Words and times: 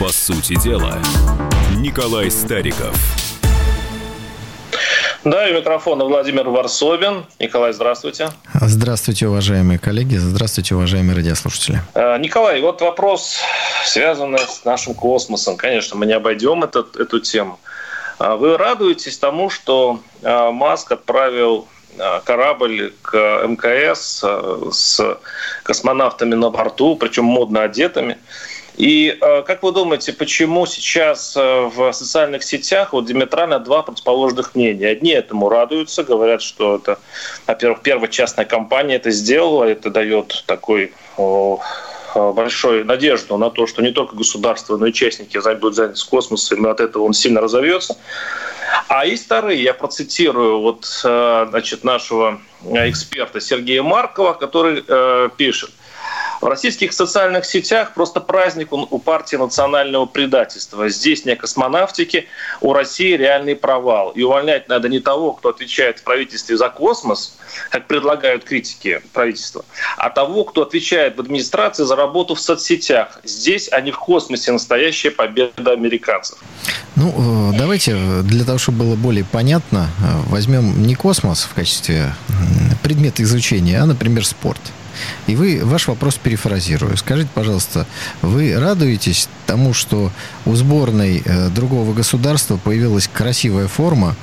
По 0.00 0.08
сути 0.08 0.58
дела, 0.58 0.98
Николай 1.76 2.30
Стариков. 2.30 2.96
Да, 5.24 5.46
и 5.46 5.52
микрофона 5.52 6.06
Владимир 6.06 6.48
Варсобин. 6.48 7.26
Николай, 7.38 7.74
здравствуйте. 7.74 8.30
Здравствуйте, 8.54 9.28
уважаемые 9.28 9.78
коллеги. 9.78 10.16
Здравствуйте, 10.16 10.74
уважаемые 10.74 11.14
радиослушатели. 11.14 11.82
Э, 11.92 12.16
Николай, 12.16 12.62
вот 12.62 12.80
вопрос, 12.80 13.40
связанный 13.84 14.38
с 14.38 14.64
нашим 14.64 14.94
космосом. 14.94 15.58
Конечно, 15.58 15.98
мы 15.98 16.06
не 16.06 16.14
обойдем 16.14 16.64
этот, 16.64 16.96
эту 16.96 17.20
тему. 17.20 17.60
А 18.18 18.36
вы 18.36 18.56
радуетесь 18.56 19.18
тому, 19.18 19.50
что 19.50 20.00
э, 20.22 20.50
Маск 20.50 20.92
отправил 20.92 21.68
э, 21.98 22.20
корабль 22.24 22.94
к 23.02 23.18
МКС 23.46 24.24
с 24.72 25.18
космонавтами 25.62 26.36
на 26.36 26.48
борту, 26.48 26.96
причем 26.96 27.24
модно 27.24 27.64
одетыми. 27.64 28.16
И 28.76 29.16
э, 29.20 29.42
как 29.42 29.62
вы 29.62 29.72
думаете, 29.72 30.12
почему 30.12 30.64
сейчас 30.66 31.36
э, 31.36 31.70
в 31.74 31.92
социальных 31.92 32.44
сетях 32.44 32.92
вот 32.92 33.06
диаметрально 33.06 33.58
два 33.58 33.82
противоположных 33.82 34.54
мнения? 34.54 34.88
Одни 34.88 35.10
этому 35.10 35.48
радуются, 35.48 36.04
говорят, 36.04 36.40
что 36.40 36.76
это, 36.76 36.98
во-первых, 37.46 37.80
первая 37.82 38.08
частная 38.08 38.44
компания 38.44 38.96
это 38.96 39.10
сделала, 39.10 39.64
это 39.64 39.90
дает 39.90 40.44
такой 40.46 40.92
большой 42.14 42.82
надежду 42.82 43.36
на 43.36 43.50
то, 43.50 43.66
что 43.66 43.82
не 43.82 43.92
только 43.92 44.16
государство, 44.16 44.76
но 44.76 44.86
и 44.86 44.92
частники 44.92 45.38
будут 45.54 45.74
заняты 45.74 46.00
космосом, 46.08 46.66
и 46.66 46.70
от 46.70 46.80
этого 46.80 47.04
он 47.04 47.12
сильно 47.12 47.40
разовьется. 47.40 47.96
А 48.88 49.04
есть 49.04 49.26
вторые, 49.26 49.62
я 49.62 49.74
процитирую 49.74 50.60
вот, 50.60 50.86
э, 51.04 51.46
значит, 51.50 51.84
нашего 51.84 52.40
эксперта 52.64 53.40
Сергея 53.40 53.82
Маркова, 53.82 54.32
который 54.32 54.82
пишет. 55.36 55.70
В 56.40 56.46
российских 56.46 56.94
социальных 56.94 57.44
сетях 57.44 57.92
просто 57.92 58.20
праздник 58.20 58.72
у 58.72 58.98
партии 58.98 59.36
национального 59.36 60.06
предательства. 60.06 60.88
Здесь 60.88 61.26
не 61.26 61.36
космонавтики, 61.36 62.28
у 62.62 62.72
России 62.72 63.14
реальный 63.14 63.54
провал. 63.54 64.10
И 64.12 64.22
увольнять 64.22 64.68
надо 64.68 64.88
не 64.88 65.00
того, 65.00 65.32
кто 65.32 65.50
отвечает 65.50 65.98
в 65.98 66.02
правительстве 66.02 66.56
за 66.56 66.70
космос, 66.70 67.36
как 67.68 67.86
предлагают 67.86 68.44
критики 68.44 69.02
правительства, 69.12 69.64
а 69.98 70.08
того, 70.08 70.44
кто 70.44 70.62
отвечает 70.62 71.18
в 71.18 71.20
администрации 71.20 71.84
за 71.84 71.94
работу 71.94 72.34
в 72.34 72.40
соцсетях. 72.40 73.20
Здесь, 73.22 73.68
а 73.70 73.80
не 73.82 73.90
в 73.90 73.98
космосе, 73.98 74.52
настоящая 74.52 75.10
победа 75.10 75.72
американцев. 75.72 76.38
Ну, 76.96 77.52
э, 77.52 77.58
давайте 77.58 77.96
для 78.22 78.44
того, 78.46 78.56
чтобы 78.56 78.84
было 78.84 78.96
более 78.96 79.24
понятно, 79.24 79.88
э, 79.98 80.30
возьмем 80.30 80.86
не 80.86 80.94
космос 80.94 81.42
в 81.42 81.54
качестве 81.54 82.14
предмета 82.82 83.22
изучения, 83.22 83.80
а, 83.80 83.84
например, 83.84 84.24
спорт– 84.24 84.60
и 85.26 85.36
вы, 85.36 85.60
ваш 85.62 85.88
вопрос 85.88 86.16
перефразирую. 86.16 86.96
Скажите, 86.96 87.30
пожалуйста, 87.34 87.86
вы 88.22 88.58
радуетесь 88.58 89.28
тому, 89.46 89.74
что 89.74 90.10
у 90.46 90.54
сборной 90.54 91.22
э, 91.24 91.48
другого 91.48 91.92
государства 91.92 92.56
появилась 92.56 93.08
красивая 93.08 93.68
форма, 93.68 94.16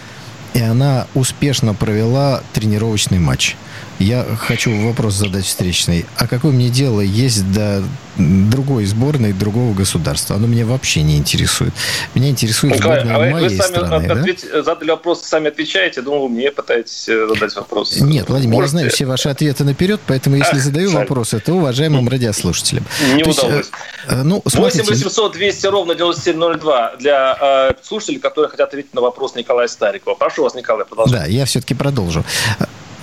и 0.53 0.61
она 0.61 1.07
успешно 1.13 1.73
провела 1.73 2.41
тренировочный 2.53 3.19
матч? 3.19 3.55
Я 3.99 4.25
хочу 4.39 4.75
вопрос 4.87 5.15
задать 5.15 5.45
встречный. 5.45 6.05
А 6.17 6.27
какое 6.27 6.51
мне 6.51 6.69
дело 6.69 7.01
есть 7.01 7.51
до 7.51 7.83
другой 8.17 8.85
сборной 8.85 9.33
другого 9.33 9.73
государства? 9.73 10.35
Оно 10.35 10.45
меня 10.45 10.65
вообще 10.65 11.01
не 11.01 11.17
интересует. 11.17 11.73
Меня 12.13 12.29
интересует 12.29 12.75
Николай, 12.75 12.99
сборная 12.99 13.27
а 13.27 13.31
моей 13.31 13.49
вы 13.49 13.55
сами 13.55 13.75
страны. 13.75 14.37
Да? 14.53 14.63
задали 14.63 14.91
вопрос, 14.91 15.23
сами 15.23 15.47
отвечаете. 15.47 16.01
Думаю, 16.01 16.27
мне 16.29 16.51
пытаетесь 16.51 17.09
э, 17.09 17.27
задать 17.27 17.55
вопрос. 17.55 17.99
Нет, 17.99 18.29
Владимир, 18.29 18.55
Можете? 18.55 18.75
я 18.75 18.79
знаю 18.79 18.89
все 18.91 19.05
ваши 19.05 19.29
ответы 19.29 19.63
наперед, 19.63 19.99
поэтому 20.05 20.35
если 20.35 20.57
а, 20.57 20.59
задаю 20.59 20.89
жаль. 20.89 21.01
вопросы, 21.01 21.39
то 21.39 21.53
уважаемым 21.53 22.07
радиослушателям. 22.07 22.85
Не 23.15 23.23
то 23.23 23.31
удалось. 23.31 23.55
Есть, 23.55 23.71
э, 24.09 24.21
ну, 24.21 24.43
смотрите... 24.45 24.83
8 24.83 24.93
800 24.93 25.33
200 25.33 25.65
ровно 25.67 25.95
9702 25.95 26.95
для 26.99 27.69
э, 27.69 27.73
слушателей, 27.81 28.19
которые 28.19 28.51
хотят 28.51 28.67
ответить 28.67 28.93
на 28.93 29.01
вопрос 29.01 29.33
Николая 29.33 29.67
Старикова. 29.67 30.13
Прошу 30.13 30.43
вас, 30.43 30.53
Николай, 30.53 30.85
продолжайте. 30.85 31.25
Да, 31.25 31.31
я 31.31 31.45
все-таки 31.45 31.73
продолжу. 31.73 32.23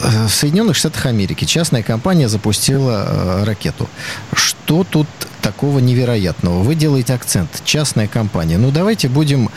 В 0.00 0.28
Соединенных 0.28 0.77
Штатах 0.77 1.06
Америки 1.06 1.44
частная 1.44 1.82
компания 1.82 2.28
запустила 2.28 3.05
э, 3.06 3.44
ракету. 3.44 3.88
Что 4.34 4.84
тут 4.84 5.06
такого 5.44 5.78
невероятного? 5.78 6.62
Вы 6.62 6.75
делаете 6.75 7.12
акцент. 7.12 7.50
Частная 7.65 8.09
компания. 8.09 8.56
Ну, 8.56 8.71
давайте 8.71 9.09
будем 9.09 9.50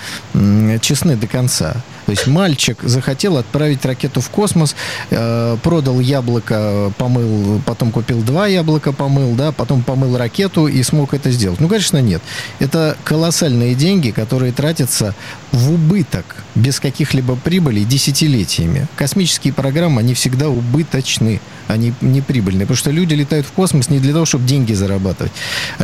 честны 0.81 1.15
до 1.15 1.27
конца. 1.27 1.77
То 2.05 2.11
есть 2.11 2.25
мальчик 2.25 2.77
захотел 2.83 3.35
отправить 3.35 3.83
ракету 3.83 4.21
в 4.21 4.29
космос, 4.29 4.77
э, 5.09 5.57
продал 5.61 5.99
яблоко, 5.99 6.93
помыл, 6.97 7.61
потом 7.65 7.91
купил 7.91 8.21
два 8.21 8.47
яблока, 8.47 8.93
помыл, 8.93 9.33
да, 9.35 9.51
потом 9.51 9.83
помыл 9.83 10.15
ракету 10.15 10.67
и 10.67 10.83
смог 10.83 11.13
это 11.13 11.31
сделать. 11.31 11.59
Ну, 11.59 11.67
конечно, 11.67 12.01
нет. 12.01 12.21
Это 12.59 12.95
колоссальные 13.03 13.75
деньги, 13.75 14.11
которые 14.11 14.53
тратятся 14.53 15.15
в 15.51 15.73
убыток, 15.73 16.37
без 16.55 16.79
каких-либо 16.79 17.35
прибылей 17.35 17.83
десятилетиями. 17.83 18.87
Космические 18.95 19.51
программы, 19.53 19.99
они 19.99 20.13
всегда 20.13 20.47
убыточны, 20.47 21.41
они 21.67 21.93
не 21.99 22.21
прибыльные, 22.21 22.61
потому 22.61 22.77
что 22.77 22.91
люди 22.91 23.15
летают 23.15 23.45
в 23.45 23.51
космос 23.51 23.89
не 23.89 23.99
для 23.99 24.13
того, 24.13 24.25
чтобы 24.25 24.45
деньги 24.45 24.71
зарабатывать, 24.71 25.33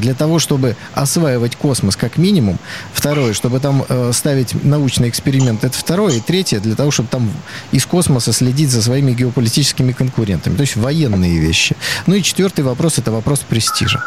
для 0.01 0.13
того, 0.13 0.39
чтобы 0.39 0.75
осваивать 0.93 1.55
космос 1.55 1.95
как 1.95 2.17
минимум. 2.17 2.59
Второе, 2.93 3.33
чтобы 3.33 3.59
там 3.59 3.85
э, 3.87 4.11
ставить 4.13 4.63
научный 4.63 5.09
эксперимент, 5.09 5.63
это 5.63 5.77
второе 5.77 6.15
и 6.15 6.19
третье, 6.19 6.59
для 6.59 6.75
того, 6.75 6.91
чтобы 6.91 7.09
там 7.09 7.31
из 7.71 7.85
космоса 7.85 8.33
следить 8.33 8.69
за 8.69 8.81
своими 8.81 9.11
геополитическими 9.11 9.91
конкурентами. 9.91 10.55
То 10.55 10.61
есть 10.61 10.75
военные 10.75 11.39
вещи. 11.39 11.75
Ну 12.07 12.15
и 12.15 12.23
четвертый 12.23 12.63
вопрос– 12.63 12.97
это 12.97 13.11
вопрос 13.11 13.39
престижа. 13.39 14.01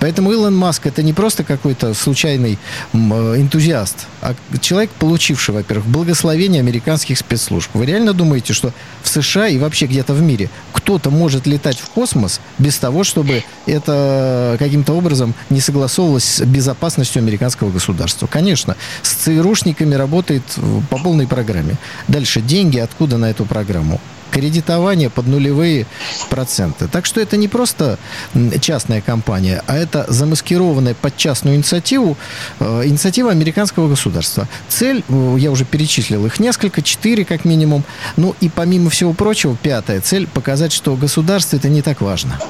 Поэтому 0.00 0.32
Илон 0.32 0.54
Маск– 0.54 0.86
это 0.86 1.02
не 1.02 1.12
просто 1.12 1.44
какой-то 1.44 1.94
случайный 1.94 2.58
э, 2.92 2.96
энтузиаст, 2.98 4.06
а 4.20 4.34
человек, 4.60 4.90
получивший, 4.98 5.54
во-первых, 5.54 5.86
благословение 5.86 6.60
американских 6.60 7.18
спецслужб. 7.18 7.70
Вы 7.74 7.86
реально 7.86 8.12
думаете, 8.12 8.52
что 8.52 8.72
в 9.02 9.08
США 9.08 9.48
и 9.48 9.58
вообще 9.58 9.86
где-то 9.86 10.12
в 10.12 10.20
мире 10.20 10.50
кто-то 10.72 11.10
может 11.10 11.46
летать 11.46 11.78
в 11.78 11.88
космос 11.88 12.40
без 12.58 12.76
того, 12.78 13.04
чтобы 13.04 13.42
это 13.66 14.56
каким-то 14.58 14.92
образом 14.92 15.23
не 15.50 15.60
согласовывалось 15.60 16.24
с 16.24 16.40
безопасностью 16.42 17.20
американского 17.20 17.70
государства? 17.70 18.26
Конечно, 18.26 18.76
с 19.02 19.12
ЦРУшниками 19.14 19.94
работает 19.94 20.42
по 20.90 20.98
полной 20.98 21.26
программе 21.26 21.54
программе. 21.54 21.76
Дальше, 22.08 22.40
деньги 22.40 22.78
откуда 22.78 23.18
на 23.18 23.30
эту 23.30 23.44
программу? 23.44 24.00
кредитование 24.30 25.10
под 25.10 25.28
нулевые 25.28 25.86
проценты. 26.28 26.88
Так 26.88 27.06
что 27.06 27.20
это 27.20 27.36
не 27.36 27.46
просто 27.46 28.00
частная 28.60 29.00
компания, 29.00 29.62
а 29.68 29.76
это 29.76 30.06
замаскированная 30.08 30.94
под 30.94 31.16
частную 31.16 31.54
инициативу, 31.54 32.16
э, 32.58 32.82
инициатива 32.84 33.30
американского 33.30 33.88
государства. 33.88 34.48
Цель, 34.68 35.04
э, 35.08 35.36
я 35.38 35.52
уже 35.52 35.64
перечислил 35.64 36.26
их 36.26 36.40
несколько, 36.40 36.82
четыре 36.82 37.24
как 37.24 37.44
минимум. 37.44 37.84
Ну 38.16 38.34
и 38.40 38.48
помимо 38.48 38.90
всего 38.90 39.12
прочего, 39.12 39.56
пятая 39.62 40.00
цель– 40.00 40.26
показать, 40.34 40.72
что 40.72 40.96
государство 40.96 41.54
это 41.54 41.68
не 41.68 41.82
так 41.82 42.00
важно. 42.00 42.40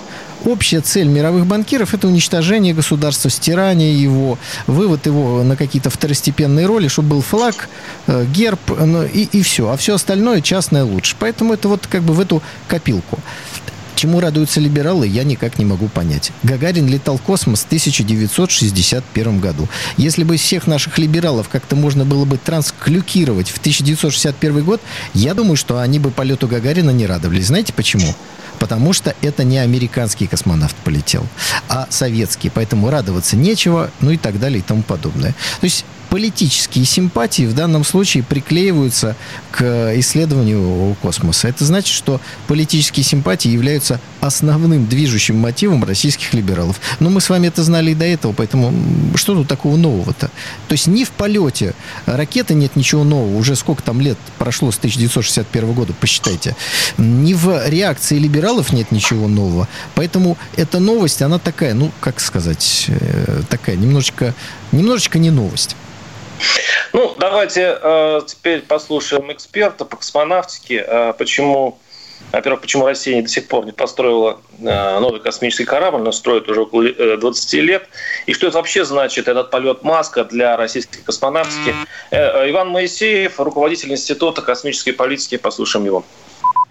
Общая 0.45 0.81
цель 0.81 1.09
мировых 1.09 1.47
банкиров– 1.47 1.95
это 1.95 2.07
уничтожение 2.07 2.75
государства, 2.75 3.31
стирание 3.31 4.01
его, 4.01 4.39
вывод 4.67 5.07
его 5.07 5.43
на 5.43 5.57
какие-то 5.57 5.89
второстепенные 5.89 6.67
роли, 6.67 6.89
чтобы 6.89 7.11
был 7.11 7.23
флаг, 7.23 7.69
э, 8.07 8.27
герб 8.27 8.61
ну, 8.79 9.05
и, 9.05 9.23
и 9.23 9.43
все. 9.43 9.71
А 9.71 9.77
все 9.77 9.95
остальное 9.95 10.43
частное 10.43 10.85
лучше. 10.85 11.17
Поэтому 11.19 11.55
это 11.55 11.69
вот 11.69 11.87
как 11.87 12.03
бы 12.03 12.13
в 12.13 12.21
эту 12.21 12.43
копилку. 12.69 13.19
Чему 13.95 14.21
радуются 14.21 14.61
либералы, 14.61 15.07
я 15.07 15.25
никак 15.25 15.59
не 15.59 15.65
могу 15.65 15.89
понять. 15.89 16.33
Гагарин 16.43 16.89
летал 16.89 17.17
в 17.17 17.23
космос 17.23 17.61
в 17.61 17.67
1961 17.67 19.39
году. 19.39 19.69
Если 19.97 20.25
бы 20.25 20.37
всех 20.37 20.67
наших 20.67 20.99
либералов 20.99 21.49
как-то 21.49 21.77
можно 21.77 22.05
было 22.05 22.25
бы 22.25 22.37
трансклюкировать 22.37 23.49
в 23.49 23.59
1961 23.59 24.65
год, 24.65 24.81
я 25.15 25.33
думаю, 25.33 25.57
что 25.57 25.79
они 25.79 26.01
бы 26.01 26.11
полету 26.11 26.49
Гагарина 26.49 26.91
не 26.91 27.07
радовались. 27.07 27.47
Знаете 27.47 27.73
почему? 27.73 28.15
Потому 28.59 28.93
что 28.93 29.15
это 29.23 29.45
не 29.45 29.59
американский 29.59 30.27
космонавт 30.27 30.77
полетел, 30.85 31.27
а 31.69 31.87
советский. 31.91 32.51
Поэтому 32.51 32.91
радоваться 32.91 33.37
нечего, 33.37 33.91
ну 34.01 34.11
и 34.11 34.17
так 34.17 34.39
далее 34.39 34.59
и 34.59 34.63
тому 34.63 34.83
подобное. 34.83 35.33
То 35.61 35.65
есть 35.65 35.85
политические 36.15 36.85
симпатии 36.85 37.43
в 37.43 37.57
данном 37.57 37.83
случае 37.83 38.23
приклеиваются 38.23 39.17
к 39.51 39.99
исследованию 39.99 40.95
космоса. 41.03 41.49
Это 41.49 41.65
значит, 41.65 41.93
что 41.93 42.21
политические 42.47 43.03
симпатии 43.03 43.49
являются 43.49 43.99
основным 44.21 44.87
движущим 44.87 45.37
мотивом 45.37 45.83
российских 45.83 46.33
либералов. 46.33 46.81
Но 47.01 47.11
мы 47.11 47.21
с 47.21 47.29
вами 47.29 47.49
это 47.49 47.65
знали 47.65 47.91
и 47.91 47.95
до 47.97 48.05
этого, 48.05 48.33
поэтому 48.33 48.73
что 49.17 49.35
тут 49.35 49.49
такого 49.49 49.77
нового-то? 49.77 50.31
То 50.69 50.73
есть 50.73 50.87
ни 50.87 51.03
в 51.03 51.11
полете 51.11 51.75
ракеты 52.07 52.55
нет 52.55 52.77
ничего 52.77 53.03
нового. 53.03 53.37
Уже 53.37 53.57
сколько 53.57 53.83
там 53.83 54.01
лет 54.01 54.17
прошло 54.39 54.71
с 54.71 54.79
1961 54.79 55.73
года, 55.73 55.95
посчитайте. 55.95 56.55
Ни 56.97 57.35
в 57.35 57.69
реакции 57.69 58.19
либералов 58.19 58.73
нет 58.73 58.93
ничего 58.93 59.27
нового. 59.27 59.67
Поэтому 59.97 60.39
эта 60.55 60.79
новость, 60.79 61.23
она 61.23 61.41
такая, 61.41 61.75
ну, 61.75 61.91
как 61.99 62.21
сказать, 62.21 62.85
э, 62.87 63.43
такая 63.51 63.75
немножечко, 63.75 64.33
немножечко 64.71 65.19
не 65.19 65.33
новость. 65.33 65.75
Ну, 66.93 67.15
давайте 67.19 67.79
э, 67.81 68.21
теперь 68.27 68.63
послушаем 68.63 69.33
эксперта 69.33 69.85
по 69.85 69.97
космонавтике, 69.97 70.85
э, 70.87 71.13
почему 71.19 71.79
во-первых, 72.33 72.63
почему 72.63 72.87
Россия 72.87 73.23
до 73.23 73.29
сих 73.29 73.47
пор 73.47 73.65
не 73.65 73.73
построила 73.73 74.41
э, 74.59 74.99
новый 74.99 75.21
космический 75.21 75.65
корабль, 75.65 76.01
но 76.01 76.11
строит 76.11 76.49
уже 76.49 76.63
около 76.63 76.83
20 77.17 77.55
э, 77.55 77.61
лет. 77.61 77.89
И 78.27 78.33
что 78.33 78.49
это 78.49 78.57
вообще 78.57 78.85
значит, 78.85 79.29
этот 79.29 79.51
полет 79.51 79.83
Маска 79.85 80.25
для 80.25 80.57
российской 80.57 81.01
космонавтики? 81.01 81.75
Э, 82.11 82.51
Иван 82.51 82.71
Моисеев, 82.71 83.39
руководитель 83.39 83.93
Института 83.93 84.43
космической 84.43 84.93
политики. 84.93 85.37
Послушаем 85.37 85.87
его. 85.87 86.05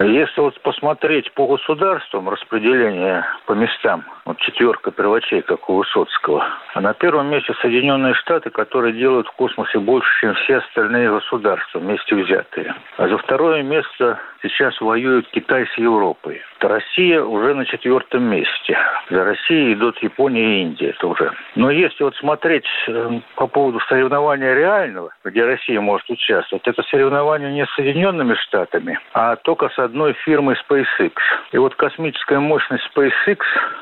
Если 0.00 0.40
вот 0.40 0.60
посмотреть 0.62 1.32
по 1.34 1.46
государствам 1.46 2.28
распределение 2.28 3.24
по 3.46 3.52
местам, 3.52 4.04
вот 4.24 4.38
четверка 4.38 4.90
первачей, 4.90 5.42
как 5.42 5.70
у 5.70 5.76
Высоцкого, 5.76 6.44
а 6.74 6.80
на 6.80 6.94
первом 6.94 7.28
месте 7.28 7.54
Соединенные 7.62 8.14
Штаты, 8.14 8.50
которые 8.50 8.92
делают 8.94 9.28
в 9.28 9.32
космосе 9.32 9.78
больше, 9.78 10.08
чем 10.20 10.34
все 10.34 10.56
остальные 10.56 11.10
государства 11.10 11.78
вместе 11.78 12.16
взятые. 12.16 12.74
А 12.96 13.08
за 13.08 13.18
второе 13.18 13.62
место 13.62 14.18
сейчас 14.48 14.80
воюют 14.80 15.28
Китай 15.30 15.66
с 15.66 15.78
Европой. 15.78 16.42
Россия 16.60 17.22
уже 17.22 17.54
на 17.54 17.66
четвертом 17.66 18.24
месте. 18.24 18.78
За 19.10 19.24
Россией 19.24 19.74
идут 19.74 20.02
Япония 20.02 20.42
и 20.42 20.62
Индия 20.62 20.90
это 20.90 21.06
уже. 21.06 21.30
Но 21.56 21.70
если 21.70 22.04
вот 22.04 22.16
смотреть 22.16 22.64
э, 22.88 23.20
по 23.36 23.46
поводу 23.46 23.80
соревнования 23.88 24.54
реального, 24.54 25.10
где 25.24 25.44
Россия 25.44 25.80
может 25.80 26.08
участвовать, 26.08 26.66
это 26.66 26.82
соревнование 26.84 27.52
не 27.52 27.66
с 27.66 27.74
Соединенными 27.74 28.34
Штатами, 28.34 28.98
а 29.12 29.36
только 29.36 29.68
с 29.68 29.78
одной 29.78 30.14
фирмой 30.24 30.56
SpaceX. 30.68 31.12
И 31.52 31.58
вот 31.58 31.74
космическая 31.74 32.38
мощность 32.38 32.88
SpaceX, 32.94 33.38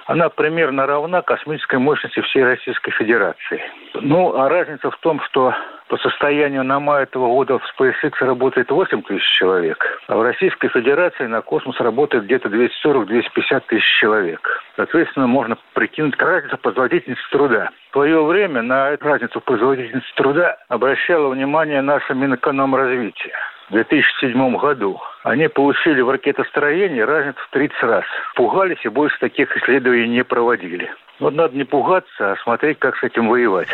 она 0.07 0.29
примерно 0.29 0.87
равна 0.87 1.23
космической 1.23 1.79
мощности 1.79 2.21
всей 2.21 2.45
Российской 2.45 2.91
Федерации. 2.93 3.63
Ну, 3.95 4.37
а 4.37 4.49
разница 4.49 4.91
в 4.91 4.97
том, 4.99 5.21
что 5.29 5.55
по 5.93 5.99
состоянию 5.99 6.65
на 6.65 6.81
май 6.81 7.03
этого 7.03 7.27
года 7.27 7.59
в 7.59 7.65
SpaceX 7.79 8.13
работает 8.21 8.71
8 8.71 9.03
тысяч 9.03 9.27
человек, 9.39 9.85
а 10.09 10.17
в 10.17 10.23
Российской 10.23 10.69
Федерации 10.69 11.27
на 11.27 11.43
космос 11.43 11.79
работает 11.81 12.25
где-то 12.25 12.49
240-250 12.49 13.63
тысяч 13.67 14.01
человек. 14.01 14.41
Соответственно, 14.75 15.27
можно 15.27 15.59
прикинуть 15.75 16.19
разницу 16.19 16.57
производительности 16.57 17.31
труда. 17.31 17.69
В 17.91 17.93
свое 17.93 18.25
время 18.25 18.63
на 18.63 18.89
эту 18.89 19.05
разницу 19.05 19.39
производительности 19.43 20.15
труда 20.15 20.57
обращало 20.71 21.29
внимание 21.29 21.83
наше 21.83 22.15
Минэкономразвитие 22.15 23.35
в 23.69 23.75
2007 23.75 24.57
году. 24.57 24.99
Они 25.25 25.49
получили 25.49 26.01
в 26.01 26.09
ракетостроении 26.09 27.01
разницу 27.01 27.39
в 27.39 27.51
30 27.51 27.83
раз. 27.83 28.05
Пугались 28.35 28.83
и 28.85 28.89
больше 28.89 29.19
таких 29.19 29.55
исследований 29.59 30.09
не 30.09 30.25
проводили. 30.25 30.91
Вот 31.21 31.35
надо 31.35 31.55
не 31.55 31.65
пугаться, 31.65 32.33
а 32.33 32.37
смотреть, 32.37 32.79
как 32.79 32.97
с 32.97 33.03
этим 33.03 33.29
воевать. 33.29 33.69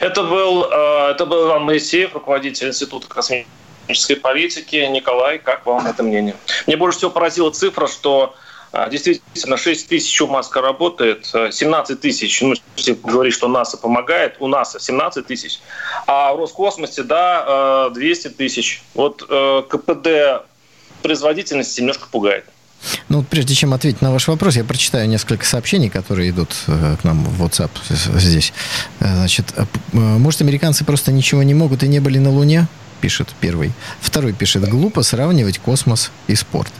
Это 0.00 0.22
был, 0.22 0.64
э, 0.64 1.10
это 1.10 1.26
был 1.26 1.48
Иван 1.48 1.64
Моисеев, 1.64 2.14
руководитель 2.14 2.68
Института 2.68 3.08
космической 3.08 4.16
политики. 4.16 4.76
Николай, 4.76 5.38
как 5.38 5.66
вам 5.66 5.86
это 5.86 6.02
мнение? 6.02 6.34
Мне 6.66 6.76
больше 6.76 6.98
всего 6.98 7.10
поразила 7.10 7.50
цифра, 7.50 7.86
что 7.86 8.34
э, 8.72 8.90
Действительно, 8.90 9.56
6 9.56 9.88
тысяч 9.88 10.20
у 10.20 10.26
Маска 10.26 10.60
работает, 10.60 11.26
17 11.26 11.90
э, 11.90 12.00
тысяч, 12.00 12.40
ну, 12.42 12.54
если 12.76 12.92
говорить, 12.92 13.34
что 13.34 13.48
НАСА 13.48 13.78
помогает, 13.78 14.36
у 14.40 14.48
НАСА 14.48 14.80
17 14.80 15.26
тысяч, 15.26 15.60
а 16.06 16.32
в 16.34 16.38
Роскосмосе, 16.38 17.02
да, 17.02 17.90
200 17.90 18.28
тысяч. 18.30 18.82
Вот 18.94 19.22
КПД 19.22 20.44
производительности 21.02 21.80
немножко 21.80 22.08
пугает. 22.10 22.44
Ну, 23.08 23.22
прежде 23.22 23.54
чем 23.54 23.74
ответить 23.74 24.02
на 24.02 24.12
ваш 24.12 24.28
вопрос, 24.28 24.56
я 24.56 24.64
прочитаю 24.64 25.08
несколько 25.08 25.44
сообщений, 25.44 25.88
которые 25.88 26.30
идут 26.30 26.56
э, 26.66 26.96
к 27.00 27.04
нам 27.04 27.24
в 27.24 27.42
WhatsApp 27.42 27.70
здесь. 28.18 28.52
Э, 29.00 29.14
значит, 29.16 29.52
э, 29.56 29.64
может, 29.92 30.40
американцы 30.40 30.84
просто 30.84 31.12
ничего 31.12 31.42
не 31.42 31.54
могут 31.54 31.82
и 31.82 31.88
не 31.88 32.00
были 32.00 32.18
на 32.18 32.30
Луне? 32.30 32.66
Пишет 33.06 33.28
первый. 33.40 33.72
Второй 34.00 34.32
пишет, 34.32 34.68
глупо 34.68 35.04
сравнивать 35.04 35.58
космос 35.58 36.10
и 36.26 36.34
спорт. 36.34 36.72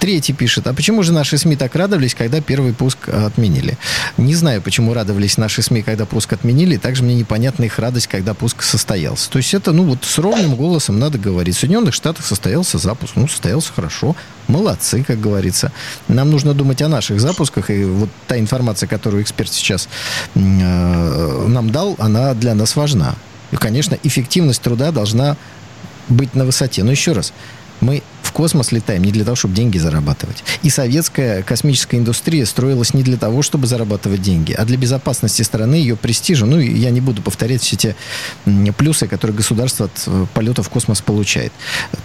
Третий 0.00 0.32
пишет, 0.32 0.66
а 0.66 0.74
почему 0.74 1.04
же 1.04 1.12
наши 1.12 1.38
СМИ 1.38 1.54
так 1.54 1.76
радовались, 1.76 2.16
когда 2.16 2.40
первый 2.40 2.72
пуск 2.72 3.08
отменили? 3.08 3.78
Не 4.16 4.34
знаю, 4.34 4.60
почему 4.60 4.92
радовались 4.92 5.38
наши 5.38 5.62
СМИ, 5.62 5.82
когда 5.82 6.04
пуск 6.04 6.32
отменили, 6.32 6.78
также 6.78 7.04
мне 7.04 7.14
непонятна 7.14 7.62
их 7.62 7.78
радость, 7.78 8.08
когда 8.08 8.34
пуск 8.34 8.64
состоялся. 8.64 9.30
То 9.30 9.38
есть 9.38 9.54
это, 9.54 9.70
ну 9.70 9.84
вот 9.84 10.04
с 10.04 10.18
ровным 10.18 10.56
голосом 10.56 10.98
надо 10.98 11.16
говорить. 11.16 11.54
В 11.54 11.60
Соединенных 11.60 11.94
Штатах 11.94 12.26
состоялся 12.26 12.78
запуск, 12.78 13.12
ну 13.14 13.28
состоялся 13.28 13.72
хорошо, 13.72 14.16
молодцы, 14.48 15.04
как 15.04 15.20
говорится. 15.20 15.70
Нам 16.08 16.32
нужно 16.32 16.54
думать 16.54 16.82
о 16.82 16.88
наших 16.88 17.20
запусках, 17.20 17.70
и 17.70 17.84
вот 17.84 18.08
та 18.26 18.36
информация, 18.36 18.88
которую 18.88 19.22
эксперт 19.22 19.52
сейчас 19.52 19.88
э, 20.34 20.38
нам 20.40 21.70
дал, 21.70 21.94
она 22.00 22.34
для 22.34 22.56
нас 22.56 22.74
важна. 22.74 23.14
Конечно, 23.58 23.98
эффективность 24.02 24.62
труда 24.62 24.92
должна 24.92 25.36
быть 26.08 26.34
на 26.34 26.44
высоте. 26.44 26.84
Но 26.84 26.90
еще 26.90 27.12
раз, 27.12 27.32
мы 27.80 28.02
космос 28.32 28.72
летаем 28.72 29.04
не 29.04 29.12
для 29.12 29.24
того, 29.24 29.36
чтобы 29.36 29.54
деньги 29.54 29.78
зарабатывать. 29.78 30.42
И 30.62 30.70
советская 30.70 31.42
космическая 31.42 31.98
индустрия 31.98 32.44
строилась 32.46 32.94
не 32.94 33.02
для 33.02 33.16
того, 33.16 33.42
чтобы 33.42 33.66
зарабатывать 33.66 34.22
деньги, 34.22 34.52
а 34.52 34.64
для 34.64 34.76
безопасности 34.76 35.42
страны, 35.42 35.76
ее 35.76 35.96
престижа. 35.96 36.46
Ну, 36.46 36.58
я 36.58 36.90
не 36.90 37.00
буду 37.00 37.22
повторять 37.22 37.62
все 37.62 37.76
те 37.76 37.96
плюсы, 38.76 39.06
которые 39.06 39.36
государство 39.36 39.86
от 39.86 40.02
э, 40.06 40.26
полета 40.34 40.62
в 40.62 40.68
космос 40.68 41.00
получает. 41.00 41.52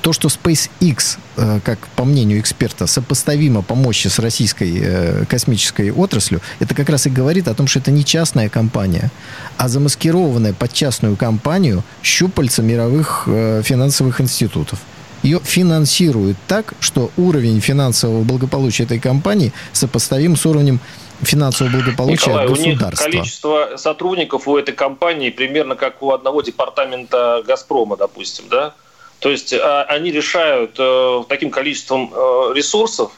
То, 0.02 0.14
что 0.14 0.28
SpaceX, 0.28 1.18
э, 1.38 1.60
как 1.64 1.80
по 1.96 2.06
мнению 2.06 2.40
эксперта, 2.40 2.88
сопоставимо 2.88 3.62
по 3.62 3.76
мощи 3.76 4.08
с 4.08 4.20
российской 4.20 4.80
э, 4.82 5.26
космической 5.26 5.92
отраслью, 5.92 6.42
это 6.60 6.76
как 6.76 6.90
раз 6.90 7.08
и 7.08 7.10
говорит 7.10 7.48
о 7.48 7.54
том, 7.54 7.68
что 7.68 7.80
это 7.80 7.92
не 7.92 8.04
частная 8.04 8.50
компания, 8.50 9.12
а 9.58 9.70
замаскированная 9.70 10.54
под 10.54 10.74
частную 10.74 11.16
компанию 11.16 11.84
щупальца 12.04 12.62
мировых 12.62 13.24
финансовых 13.64 14.22
институтов 14.22 14.80
ее 15.28 15.40
финансируют 15.44 16.38
так, 16.48 16.74
что 16.80 17.12
уровень 17.18 17.60
финансового 17.60 18.24
благополучия 18.24 18.84
этой 18.84 19.00
компании 19.00 19.52
сопоставим 19.74 20.36
с 20.36 20.46
уровнем 20.46 20.80
финансового 21.22 21.74
благополучия 21.74 22.30
Николай, 22.30 22.48
государства. 22.48 23.06
У 23.06 23.08
них 23.08 23.18
количество 23.18 23.70
сотрудников 23.76 24.48
у 24.48 24.58
этой 24.58 24.74
компании 24.74 25.30
примерно 25.30 25.76
как 25.76 26.02
у 26.02 26.12
одного 26.12 26.42
департамента 26.42 27.44
«Газпрома», 27.46 27.98
допустим, 27.98 28.46
да? 28.50 28.74
То 29.20 29.30
есть 29.30 29.52
а, 29.54 29.84
они 29.84 30.12
решают 30.12 30.76
э, 30.78 31.24
таким 31.28 31.50
количеством 31.50 32.14
э, 32.14 32.54
ресурсов 32.54 33.12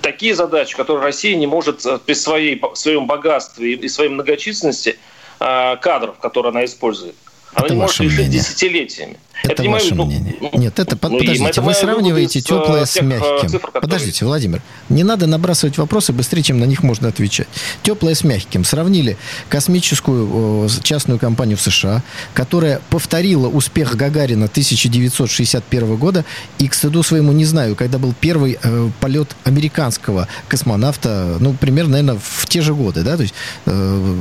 такие 0.00 0.34
задачи, 0.34 0.74
которые 0.74 1.04
Россия 1.04 1.36
не 1.36 1.46
может 1.46 1.84
э, 1.84 1.98
при 2.04 2.14
своей, 2.14 2.60
своем 2.74 3.06
богатстве 3.06 3.74
и 3.74 3.88
своей 3.88 4.10
многочисленности 4.10 4.98
кадров, 5.38 6.20
которые 6.20 6.50
она 6.50 6.64
использует. 6.64 7.16
Она 7.54 7.66
это 7.66 7.74
не 7.74 7.80
может 7.80 8.00
решать 8.00 8.30
десятилетиями. 8.30 9.16
Это, 9.44 9.62
это 9.62 9.70
ваше 9.70 9.94
мое, 9.94 10.06
мнение. 10.06 10.36
Ну, 10.40 10.50
Нет, 10.54 10.78
это, 10.78 10.92
ну, 10.92 10.98
подождите, 10.98 11.44
это 11.44 11.62
вы 11.62 11.74
сравниваете 11.74 12.38
из, 12.38 12.44
теплое 12.44 12.84
с 12.84 13.00
мягким. 13.00 13.48
Цифр, 13.48 13.66
которые... 13.66 13.82
Подождите, 13.82 14.24
Владимир, 14.24 14.62
не 14.88 15.02
надо 15.02 15.26
набрасывать 15.26 15.78
вопросы 15.78 16.12
быстрее, 16.12 16.42
чем 16.42 16.60
на 16.60 16.64
них 16.64 16.82
можно 16.82 17.08
отвечать. 17.08 17.48
Теплое 17.82 18.14
с 18.14 18.22
мягким. 18.22 18.64
Сравнили 18.64 19.16
космическую 19.48 20.68
частную 20.82 21.18
компанию 21.18 21.56
в 21.56 21.60
США, 21.60 22.02
которая 22.34 22.80
повторила 22.90 23.48
успех 23.48 23.96
Гагарина 23.96 24.46
1961 24.46 25.96
года, 25.96 26.24
и, 26.58 26.68
к 26.68 26.74
стыду 26.74 27.02
своему, 27.02 27.32
не 27.32 27.44
знаю, 27.44 27.74
когда 27.74 27.98
был 27.98 28.14
первый 28.18 28.58
э, 28.62 28.90
полет 29.00 29.34
американского 29.44 30.28
космонавта, 30.46 31.38
ну, 31.40 31.54
примерно, 31.54 31.92
наверное, 31.92 32.20
в 32.22 32.46
те 32.46 32.60
же 32.60 32.74
годы, 32.74 33.02
да, 33.02 33.16
то 33.16 33.22
есть, 33.22 33.34
э, 33.66 34.14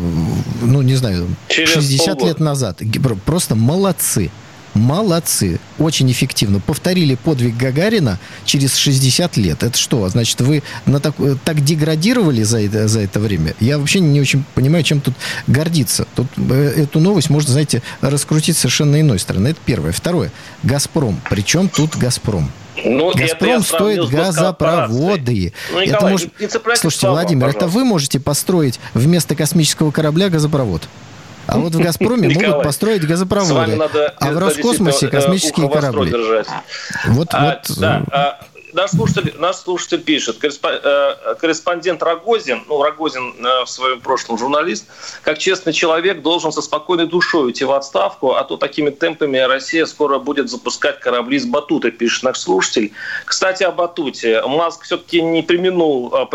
ну, 0.61 0.81
не 0.81 0.95
знаю, 0.95 1.27
Через 1.47 1.73
60 1.73 2.07
полгода. 2.07 2.25
лет 2.27 2.39
назад. 2.39 2.77
Просто 3.25 3.55
молодцы. 3.55 4.31
Молодцы, 4.73 5.59
очень 5.79 6.09
эффективно. 6.11 6.61
Повторили 6.61 7.15
подвиг 7.15 7.57
Гагарина 7.57 8.19
через 8.45 8.75
60 8.77 9.35
лет. 9.35 9.63
Это 9.63 9.77
что? 9.77 10.07
Значит, 10.07 10.39
вы 10.39 10.63
на 10.85 11.01
так, 11.01 11.13
так 11.43 11.61
деградировали 11.61 12.43
за 12.43 12.61
это, 12.61 12.87
за 12.87 13.01
это 13.01 13.19
время? 13.19 13.53
Я 13.59 13.77
вообще 13.79 13.99
не 13.99 14.21
очень 14.21 14.45
понимаю, 14.55 14.85
чем 14.85 15.01
тут 15.01 15.13
гордиться. 15.47 16.07
Тут 16.15 16.27
э, 16.37 16.83
эту 16.83 17.01
новость 17.01 17.29
можно, 17.29 17.51
знаете, 17.51 17.81
раскрутить 17.99 18.55
совершенно 18.55 19.01
иной 19.01 19.19
стороны. 19.19 19.49
Это 19.49 19.59
первое. 19.65 19.91
Второе. 19.91 20.31
«Газпром». 20.63 21.19
Причем 21.29 21.67
тут 21.67 21.97
«Газпром»? 21.97 22.49
Ну, 22.85 23.11
«Газпром» 23.13 23.63
стоит 23.63 24.09
газопроводы. 24.09 25.53
Ну, 25.73 25.81
Николай, 25.81 25.87
это 25.89 26.07
может... 26.07 26.33
Слушайте, 26.75 27.09
Владимир, 27.09 27.47
пожалуйста. 27.47 27.65
это 27.65 27.67
вы 27.67 27.83
можете 27.83 28.19
построить 28.21 28.79
вместо 28.93 29.35
космического 29.35 29.91
корабля 29.91 30.29
газопровод? 30.29 30.87
А 31.47 31.57
вот 31.57 31.73
в 31.73 31.79
«Газпроме» 31.79 32.29
могут 32.29 32.63
построить 32.63 33.05
газопроводы, 33.05 33.79
а 34.17 34.31
в 34.31 34.37
Роскосмосе 34.37 35.07
космические 35.07 35.69
корабли. 35.69 36.13
Вот, 37.07 37.29
а, 37.33 37.59
вот... 37.67 37.77
Да, 37.79 38.03
а, 38.11 38.39
наш 38.73 38.91
слушатель, 38.91 39.33
наш 39.37 39.57
слушатель 39.57 40.01
пишет, 40.01 40.37
э, 40.43 41.35
корреспондент 41.39 42.01
Рогозин, 42.03 42.63
ну, 42.67 42.81
Рогозин 42.81 43.33
э, 43.39 43.65
в 43.65 43.69
своем 43.69 44.01
прошлом 44.01 44.37
журналист, 44.37 44.85
как 45.23 45.37
честный 45.37 45.73
человек 45.73 46.21
должен 46.21 46.51
со 46.51 46.61
спокойной 46.61 47.07
душой 47.07 47.47
уйти 47.47 47.65
в 47.65 47.71
отставку, 47.71 48.33
а 48.33 48.43
то 48.43 48.57
такими 48.57 48.89
темпами 48.89 49.37
Россия 49.37 49.85
скоро 49.85 50.19
будет 50.19 50.49
запускать 50.49 50.99
корабли 50.99 51.39
с 51.39 51.45
батута, 51.45 51.91
пишет 51.91 52.23
наш 52.23 52.39
слушатель. 52.39 52.91
Кстати, 53.25 53.63
о 53.63 53.71
батуте. 53.71 54.41
Маск 54.45 54.83
все-таки 54.83 55.21
не 55.21 55.41
применул 55.41 56.13
э, 56.13 56.25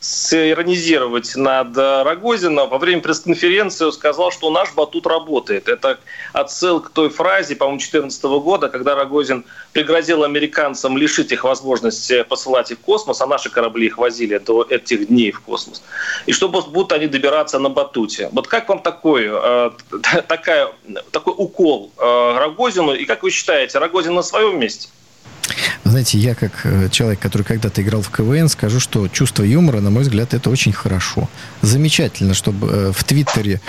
сиронизировать 0.00 1.34
над 1.36 1.76
Рогозином, 1.76 2.68
во 2.68 2.78
время 2.78 3.02
пресс-конференции 3.02 3.90
сказал, 3.90 4.30
что 4.30 4.50
наш 4.50 4.72
батут 4.74 5.06
работает. 5.06 5.68
Это 5.68 5.98
отсылка 6.32 6.88
к 6.88 6.92
той 6.92 7.08
фразе, 7.08 7.56
по-моему, 7.56 7.78
2014 7.78 8.24
года, 8.24 8.68
когда 8.68 8.94
Рогозин 8.94 9.44
пригрозил 9.72 10.24
американцам 10.24 10.96
лишить 10.96 11.32
их 11.32 11.44
возможности 11.44 12.22
посылать 12.22 12.70
их 12.70 12.78
в 12.78 12.82
космос, 12.82 13.20
а 13.20 13.26
наши 13.26 13.50
корабли 13.50 13.86
их 13.86 13.98
возили 13.98 14.38
до 14.38 14.62
этих 14.62 15.08
дней 15.08 15.32
в 15.32 15.40
космос. 15.40 15.82
И 16.26 16.32
что 16.32 16.48
будут 16.48 16.92
они 16.92 17.06
добираться 17.06 17.58
на 17.58 17.68
батуте. 17.68 18.28
Вот 18.32 18.46
как 18.46 18.68
вам 18.68 18.80
такой, 18.80 19.28
э, 19.28 19.70
такая, 20.28 20.72
такой 21.10 21.34
укол 21.36 21.92
э, 21.96 22.38
Рогозину? 22.38 22.94
И 22.94 23.04
как 23.04 23.22
вы 23.22 23.30
считаете, 23.30 23.78
Рогозин 23.78 24.14
на 24.14 24.22
своем 24.22 24.58
месте? 24.58 24.88
Знаете, 25.84 26.18
я 26.18 26.34
как 26.34 26.52
э, 26.64 26.88
человек, 26.90 27.18
который 27.18 27.42
когда-то 27.42 27.80
играл 27.80 28.02
в 28.02 28.10
КВН, 28.10 28.48
скажу, 28.48 28.78
что 28.78 29.08
чувство 29.08 29.42
юмора, 29.42 29.80
на 29.80 29.90
мой 29.90 30.02
взгляд, 30.02 30.34
это 30.34 30.50
очень 30.50 30.72
хорошо. 30.72 31.28
Замечательно, 31.62 32.34
чтобы 32.34 32.68
э, 32.68 32.92
в 32.94 33.04
Твиттере 33.04 33.60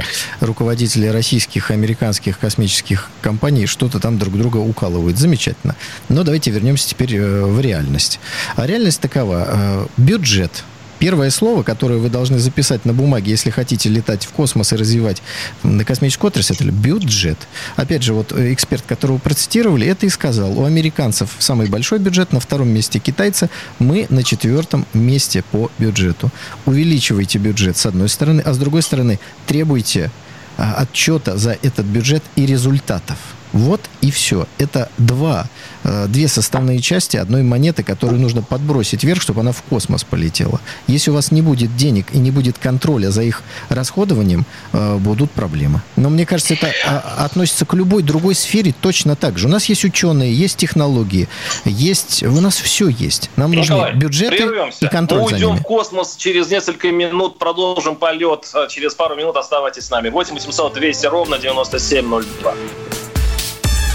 руководители 0.41 1.07
российских 1.07 1.71
и 1.71 1.73
американских 1.73 2.37
космических 2.37 3.09
компаний 3.21 3.67
что-то 3.67 3.99
там 3.99 4.17
друг 4.17 4.37
друга 4.37 4.57
укалывают. 4.57 5.17
Замечательно. 5.17 5.75
Но 6.09 6.23
давайте 6.23 6.51
вернемся 6.51 6.89
теперь 6.89 7.15
э, 7.15 7.45
в 7.45 7.59
реальность. 7.61 8.19
А 8.55 8.67
реальность 8.67 8.99
такова. 8.99 9.87
Бюджет 9.97 10.63
Первое 10.99 11.29
слово, 11.29 11.63
которое 11.63 11.97
вы 11.97 12.09
должны 12.09 12.39
записать 12.39 12.83
на 12.83 12.93
бумаге, 12.93 13.31
если 13.31 13.49
хотите 13.49 13.87
летать 13.89 14.25
в 14.25 14.31
космос 14.31 14.73
и 14.73 14.75
развивать 14.75 15.21
на 15.63 15.85
космическую 15.85 16.27
отрасль, 16.27 16.55
это 16.55 16.65
бюджет. 16.65 17.37
Опять 17.77 18.03
же, 18.03 18.13
вот 18.13 18.33
э, 18.33 18.51
эксперт, 18.53 18.83
которого 18.85 19.17
процитировали, 19.17 19.87
это 19.87 20.05
и 20.05 20.09
сказал. 20.09 20.59
У 20.59 20.65
американцев 20.65 21.35
самый 21.39 21.67
большой 21.67 21.99
бюджет, 21.99 22.33
на 22.33 22.41
втором 22.41 22.67
месте 22.67 22.99
китайцы, 22.99 23.49
мы 23.79 24.07
на 24.09 24.23
четвертом 24.23 24.85
месте 24.93 25.41
по 25.51 25.71
бюджету. 25.79 26.31
Увеличивайте 26.65 27.39
бюджет 27.39 27.77
с 27.77 27.85
одной 27.85 28.09
стороны, 28.09 28.41
а 28.41 28.53
с 28.53 28.57
другой 28.57 28.81
стороны 28.81 29.19
требуйте 29.47 30.11
а, 30.57 30.73
отчета 30.81 31.37
за 31.37 31.57
этот 31.61 31.85
бюджет 31.85 32.23
и 32.35 32.45
результатов. 32.45 33.17
Вот 33.53 33.81
и 34.01 34.11
все. 34.11 34.47
Это 34.57 34.89
два, 34.97 35.47
э, 35.83 36.05
две 36.07 36.27
составные 36.27 36.79
части 36.79 37.17
одной 37.17 37.43
монеты, 37.43 37.83
которую 37.83 38.19
нужно 38.19 38.41
подбросить 38.41 39.03
вверх, 39.03 39.21
чтобы 39.21 39.41
она 39.41 39.51
в 39.51 39.61
космос 39.63 40.03
полетела. 40.03 40.59
Если 40.87 41.09
у 41.09 41.13
вас 41.15 41.31
не 41.31 41.41
будет 41.41 41.75
денег 41.75 42.07
и 42.13 42.19
не 42.19 42.31
будет 42.31 42.57
контроля 42.57 43.09
за 43.09 43.23
их 43.23 43.41
расходованием, 43.69 44.45
э, 44.73 44.97
будут 44.97 45.31
проблемы. 45.31 45.81
Но 45.95 46.09
мне 46.09 46.25
кажется, 46.25 46.53
это 46.53 46.71
а, 46.85 47.25
относится 47.25 47.65
к 47.65 47.73
любой 47.73 48.03
другой 48.03 48.35
сфере 48.35 48.73
точно 48.79 49.15
так 49.15 49.37
же. 49.37 49.47
У 49.47 49.49
нас 49.49 49.65
есть 49.65 49.83
ученые, 49.83 50.33
есть 50.33 50.57
технологии, 50.57 51.27
есть, 51.65 52.23
у 52.23 52.41
нас 52.41 52.57
все 52.57 52.87
есть. 52.87 53.31
Нам 53.35 53.51
Николай, 53.51 53.93
нужны 53.93 53.99
бюджеты 53.99 54.37
прервемся. 54.37 54.85
и 54.85 54.89
контроль 54.89 55.21
Мы 55.21 55.25
уйдем 55.25 55.57
в 55.57 55.63
космос 55.63 56.15
через 56.17 56.49
несколько 56.49 56.91
минут, 56.91 57.39
продолжим 57.39 57.95
полет. 57.95 58.45
Через 58.69 58.93
пару 58.93 59.15
минут 59.15 59.35
оставайтесь 59.37 59.85
с 59.85 59.89
нами. 59.89 60.09
8 60.09 60.35
800 60.35 60.73
200 60.73 61.05
ровно 61.07 61.39
9702. 61.39 62.53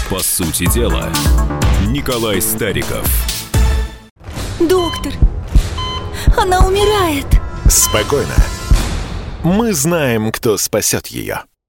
По 0.09 0.19
сути 0.19 0.71
дела, 0.71 1.11
Николай 1.87 2.39
Стариков. 2.39 3.07
Доктор, 4.59 5.11
она 6.37 6.67
умирает. 6.67 7.25
Спокойно. 7.67 8.35
Мы 9.43 9.73
знаем, 9.73 10.31
кто 10.31 10.57
спасет 10.57 11.07
ее. 11.07 11.43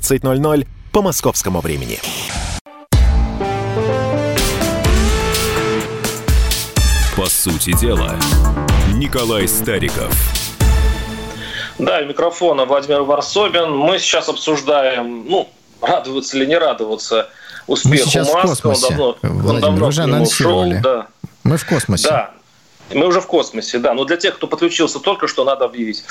17.00 0.00 0.66
по 0.92 1.02
московскому 1.02 1.60
времени. 1.60 1.98
По 7.16 7.26
сути 7.26 7.78
дела, 7.78 8.16
Николай 8.94 9.46
Стариков. 9.46 10.12
Да, 11.78 11.98
у 11.98 12.04
микрофона 12.06 12.64
Владимир 12.64 13.02
Варсобин. 13.02 13.70
Мы 13.72 13.98
сейчас 13.98 14.28
обсуждаем, 14.28 15.26
ну, 15.28 15.48
радоваться 15.80 16.36
или 16.36 16.46
не 16.46 16.56
радоваться 16.56 17.28
успеху 17.66 17.94
Мы 17.94 17.96
сейчас 17.98 18.32
Маска. 18.32 18.46
В 18.46 18.62
космосе. 18.62 18.86
Он 18.86 18.96
давно, 18.96 19.16
Владимир, 19.22 19.54
он 19.54 19.60
давно 19.60 19.86
уже 19.88 20.02
анонсировали. 20.02 20.78
Ушел, 20.78 20.82
да. 20.82 21.06
Мы 21.44 21.56
в 21.56 21.66
космосе. 21.66 22.08
Да. 22.08 22.30
Мы 22.94 23.06
уже 23.06 23.20
в 23.20 23.26
космосе, 23.26 23.78
да. 23.78 23.94
Но 23.94 24.04
для 24.04 24.16
тех, 24.16 24.36
кто 24.36 24.46
подключился 24.46 25.00
только 25.00 25.28
что, 25.28 25.44
надо 25.44 25.64
объявить. 25.64 26.04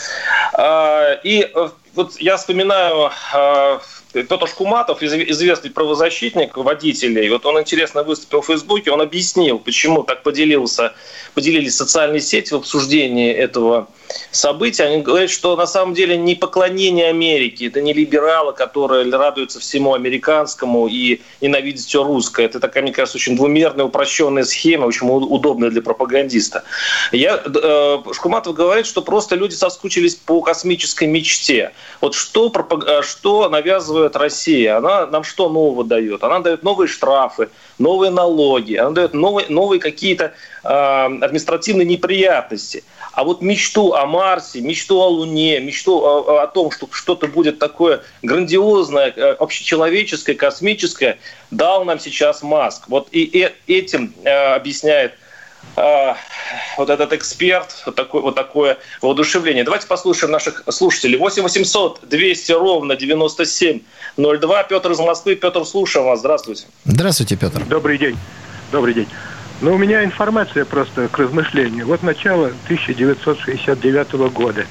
А, 0.53 1.13
и 1.23 1.49
э, 1.53 1.69
вот 1.95 2.19
я 2.19 2.37
вспоминаю 2.37 3.11
а, 3.33 3.81
Петр 4.13 4.47
Шкуматов, 4.47 5.01
известный 5.01 5.71
правозащитник 5.71 6.57
водителей, 6.57 7.29
вот 7.29 7.45
он 7.45 7.59
интересно 7.59 8.03
выступил 8.03 8.41
в 8.41 8.47
Фейсбуке, 8.47 8.91
он 8.91 9.01
объяснил, 9.01 9.59
почему 9.59 10.03
так 10.03 10.23
поделился, 10.23 10.93
поделились 11.33 11.75
социальные 11.75 12.21
сети 12.21 12.53
в 12.53 12.57
обсуждении 12.57 13.31
этого 13.33 13.87
события. 14.31 14.83
Они 14.83 15.01
говорят, 15.01 15.29
что 15.29 15.55
на 15.55 15.65
самом 15.65 15.93
деле 15.93 16.17
не 16.17 16.35
поклонение 16.35 17.09
Америке, 17.09 17.67
это 17.67 17.81
не 17.81 17.93
либералы, 17.93 18.53
которые 18.53 19.09
радуются 19.09 19.59
всему 19.59 19.93
американскому 19.93 20.87
и 20.87 21.21
ненавидят 21.39 21.81
все 21.81 22.03
русское. 22.03 22.45
Это 22.45 22.59
такая, 22.59 22.83
мне 22.83 22.91
кажется, 22.91 23.17
очень 23.17 23.35
двумерная, 23.35 23.85
упрощенная 23.85 24.43
схема, 24.43 24.85
очень 24.85 25.07
удобная 25.07 25.69
для 25.69 25.81
пропагандиста. 25.81 26.63
Я, 27.11 27.41
э, 27.45 27.97
Шкуматов 28.13 28.55
говорит, 28.55 28.85
что 28.85 29.01
просто 29.01 29.35
люди 29.35 29.53
соскучились 29.53 30.15
по 30.15 30.41
космической 30.41 31.07
мечте. 31.07 31.71
Вот 32.01 32.15
что, 32.15 32.51
э, 32.87 33.01
что 33.03 33.49
навязывает 33.49 34.00
Россия? 34.09 34.77
Она 34.77 35.05
нам 35.07 35.23
что 35.23 35.49
нового 35.49 35.83
дает? 35.83 36.23
Она 36.23 36.39
дает 36.39 36.63
новые 36.63 36.87
штрафы, 36.87 37.49
новые 37.79 38.11
налоги, 38.11 38.75
она 38.75 38.91
дает 38.91 39.13
новые, 39.13 39.47
новые 39.49 39.79
какие-то 39.79 40.33
э, 40.63 40.67
административные 40.67 41.85
неприятности. 41.85 42.83
А 43.13 43.23
вот 43.23 43.41
мечту 43.41 43.93
о 43.93 44.05
Марсе, 44.05 44.61
мечту 44.61 45.01
о 45.01 45.07
Луне, 45.07 45.59
мечту 45.59 45.99
о, 45.99 46.43
о 46.43 46.47
том, 46.47 46.71
что 46.71 46.87
что-то 46.91 47.27
будет 47.27 47.59
такое 47.59 48.01
грандиозное, 48.21 49.13
э, 49.15 49.31
общечеловеческое, 49.33 50.35
космическое, 50.35 51.19
дал 51.51 51.83
нам 51.83 51.99
сейчас 51.99 52.41
Маск. 52.41 52.87
Вот 52.87 53.09
и, 53.11 53.23
и 53.23 53.73
этим 53.73 54.13
э, 54.23 54.29
объясняет 54.55 55.13
э, 55.13 55.15
вот 55.75 56.89
этот 56.89 57.13
эксперт, 57.13 57.83
вот 57.85 57.95
такое, 57.95 58.21
вот 58.21 58.35
такое 58.35 58.77
воодушевление. 59.01 59.63
Давайте 59.63 59.87
послушаем 59.87 60.31
наших 60.31 60.63
слушателей. 60.69 61.17
8 61.17 61.43
800 61.43 62.01
200 62.03 62.51
ровно 62.51 62.95
9702. 62.95 64.63
Петр 64.63 64.91
из 64.91 64.99
Москвы. 64.99 65.35
Петр, 65.35 65.65
слушаем 65.65 66.05
вас. 66.07 66.19
Здравствуйте. 66.19 66.65
Здравствуйте, 66.85 67.35
Петр. 67.37 67.63
Добрый 67.65 67.97
день. 67.97 68.17
Добрый 68.71 68.93
день. 68.93 69.07
Ну, 69.61 69.75
у 69.75 69.77
меня 69.77 70.03
информация 70.03 70.65
просто 70.65 71.07
к 71.07 71.19
размышлению. 71.19 71.85
Вот 71.85 72.01
начало 72.01 72.47
1969 72.65 74.13
года. 74.33 74.65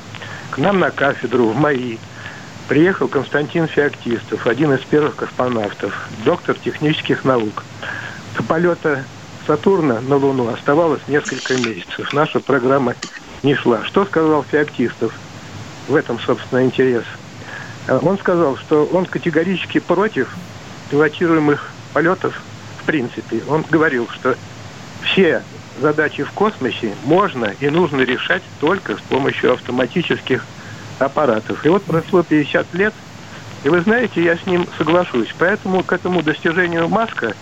К 0.50 0.58
нам 0.58 0.80
на 0.80 0.90
кафедру 0.90 1.46
в 1.50 1.56
МАИ 1.56 1.98
приехал 2.68 3.06
Константин 3.06 3.68
Феоктистов, 3.68 4.46
один 4.46 4.72
из 4.72 4.80
первых 4.80 5.16
космонавтов, 5.16 6.08
доктор 6.24 6.56
технических 6.56 7.24
наук. 7.24 7.64
До 8.36 8.42
полета 8.42 9.04
Сатурна 9.46 10.00
на 10.00 10.16
Луну 10.16 10.48
оставалось 10.48 11.00
несколько 11.08 11.54
месяцев. 11.56 12.12
Наша 12.12 12.40
программа 12.40 12.94
не 13.42 13.54
шла. 13.54 13.84
Что 13.84 14.04
сказал 14.04 14.44
Феоктистов? 14.44 15.12
В 15.88 15.94
этом, 15.94 16.18
собственно, 16.20 16.64
интерес. 16.64 17.04
Э, 17.86 17.98
он 18.02 18.18
сказал, 18.18 18.56
что 18.56 18.84
он 18.84 19.06
категорически 19.06 19.80
против 19.80 20.28
пилотируемых 20.90 21.70
полетов 21.92 22.40
в 22.80 22.84
принципе. 22.84 23.42
Он 23.48 23.64
говорил, 23.68 24.08
что 24.08 24.36
все 25.02 25.42
задачи 25.80 26.22
в 26.22 26.30
космосе 26.32 26.94
можно 27.04 27.54
и 27.60 27.68
нужно 27.68 28.02
решать 28.02 28.42
только 28.60 28.96
с 28.96 29.00
помощью 29.00 29.54
автоматических 29.54 30.44
аппаратов. 30.98 31.64
И 31.64 31.68
вот 31.68 31.82
прошло 31.84 32.22
50 32.22 32.74
лет, 32.74 32.94
и 33.64 33.68
вы 33.68 33.80
знаете, 33.80 34.22
я 34.22 34.36
с 34.36 34.46
ним 34.46 34.66
соглашусь. 34.78 35.34
Поэтому 35.38 35.82
к 35.82 35.92
этому 35.92 36.22
достижению 36.22 36.88
Маска 36.88 37.34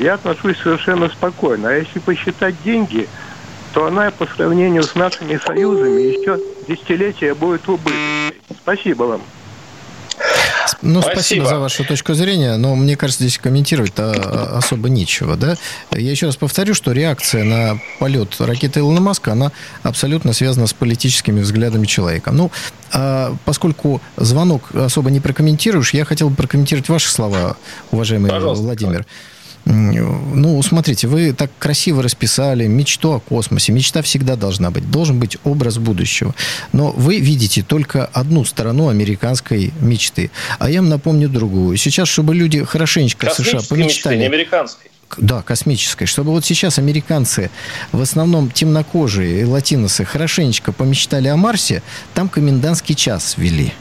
я 0.00 0.14
отношусь 0.14 0.56
совершенно 0.58 1.08
спокойно. 1.08 1.68
А 1.68 1.72
если 1.72 1.98
посчитать 2.00 2.54
деньги, 2.64 3.08
то 3.72 3.86
она 3.86 4.10
по 4.10 4.26
сравнению 4.26 4.82
с 4.82 4.94
нашими 4.94 5.38
союзами 5.44 6.00
еще 6.00 6.40
десятилетия 6.66 7.34
будет 7.34 7.68
убыточной. 7.68 8.34
Спасибо 8.62 9.04
вам. 9.04 9.22
Ну, 10.82 11.00
спасибо. 11.00 11.20
спасибо 11.20 11.46
за 11.46 11.58
вашу 11.58 11.84
точку 11.84 12.14
зрения, 12.14 12.56
но 12.56 12.74
мне 12.74 12.96
кажется, 12.96 13.24
здесь 13.24 13.38
комментировать 13.38 13.92
особо 13.96 14.88
нечего, 14.88 15.36
да? 15.36 15.56
Я 15.92 16.10
еще 16.10 16.26
раз 16.26 16.36
повторю, 16.36 16.74
что 16.74 16.92
реакция 16.92 17.44
на 17.44 17.78
полет 17.98 18.40
ракеты 18.40 18.80
Илона 18.80 19.00
Маска, 19.00 19.32
она 19.32 19.52
абсолютно 19.82 20.32
связана 20.32 20.66
с 20.66 20.72
политическими 20.72 21.40
взглядами 21.40 21.86
человека. 21.86 22.30
Ну, 22.32 22.50
а 22.92 23.34
поскольку 23.44 24.00
звонок 24.16 24.74
особо 24.74 25.10
не 25.10 25.20
прокомментируешь, 25.20 25.92
я 25.92 26.04
хотел 26.04 26.30
бы 26.30 26.36
прокомментировать 26.36 26.88
ваши 26.88 27.10
слова, 27.10 27.56
уважаемый 27.90 28.30
Пожалуйста. 28.30 28.64
Владимир. 28.64 29.06
Ну, 29.70 30.60
смотрите, 30.62 31.06
вы 31.06 31.32
так 31.32 31.50
красиво 31.58 32.02
расписали 32.02 32.66
мечту 32.66 33.12
о 33.12 33.20
космосе. 33.20 33.72
Мечта 33.72 34.02
всегда 34.02 34.36
должна 34.36 34.70
быть. 34.70 34.90
Должен 34.90 35.18
быть 35.20 35.36
образ 35.44 35.78
будущего. 35.78 36.34
Но 36.72 36.90
вы 36.90 37.18
видите 37.20 37.62
только 37.62 38.06
одну 38.06 38.44
сторону 38.44 38.88
американской 38.88 39.72
мечты. 39.80 40.30
А 40.58 40.68
я 40.70 40.80
вам 40.80 40.88
напомню 40.88 41.28
другую. 41.28 41.76
Сейчас, 41.76 42.08
чтобы 42.08 42.34
люди 42.34 42.64
хорошенечко 42.64 43.30
США 43.30 43.60
помечтали... 43.68 43.84
Мечты, 43.84 44.16
не 44.16 44.26
американской. 44.26 44.90
Да, 45.18 45.42
космической. 45.42 46.06
Чтобы 46.06 46.30
вот 46.30 46.44
сейчас 46.44 46.78
американцы, 46.78 47.50
в 47.92 48.00
основном 48.00 48.50
темнокожие 48.50 49.40
и 49.40 49.44
латиносы, 49.44 50.04
хорошенечко 50.04 50.72
помечтали 50.72 51.28
о 51.28 51.36
Марсе, 51.36 51.82
там 52.14 52.28
комендантский 52.28 52.94
час 52.94 53.34
ввели. 53.36 53.72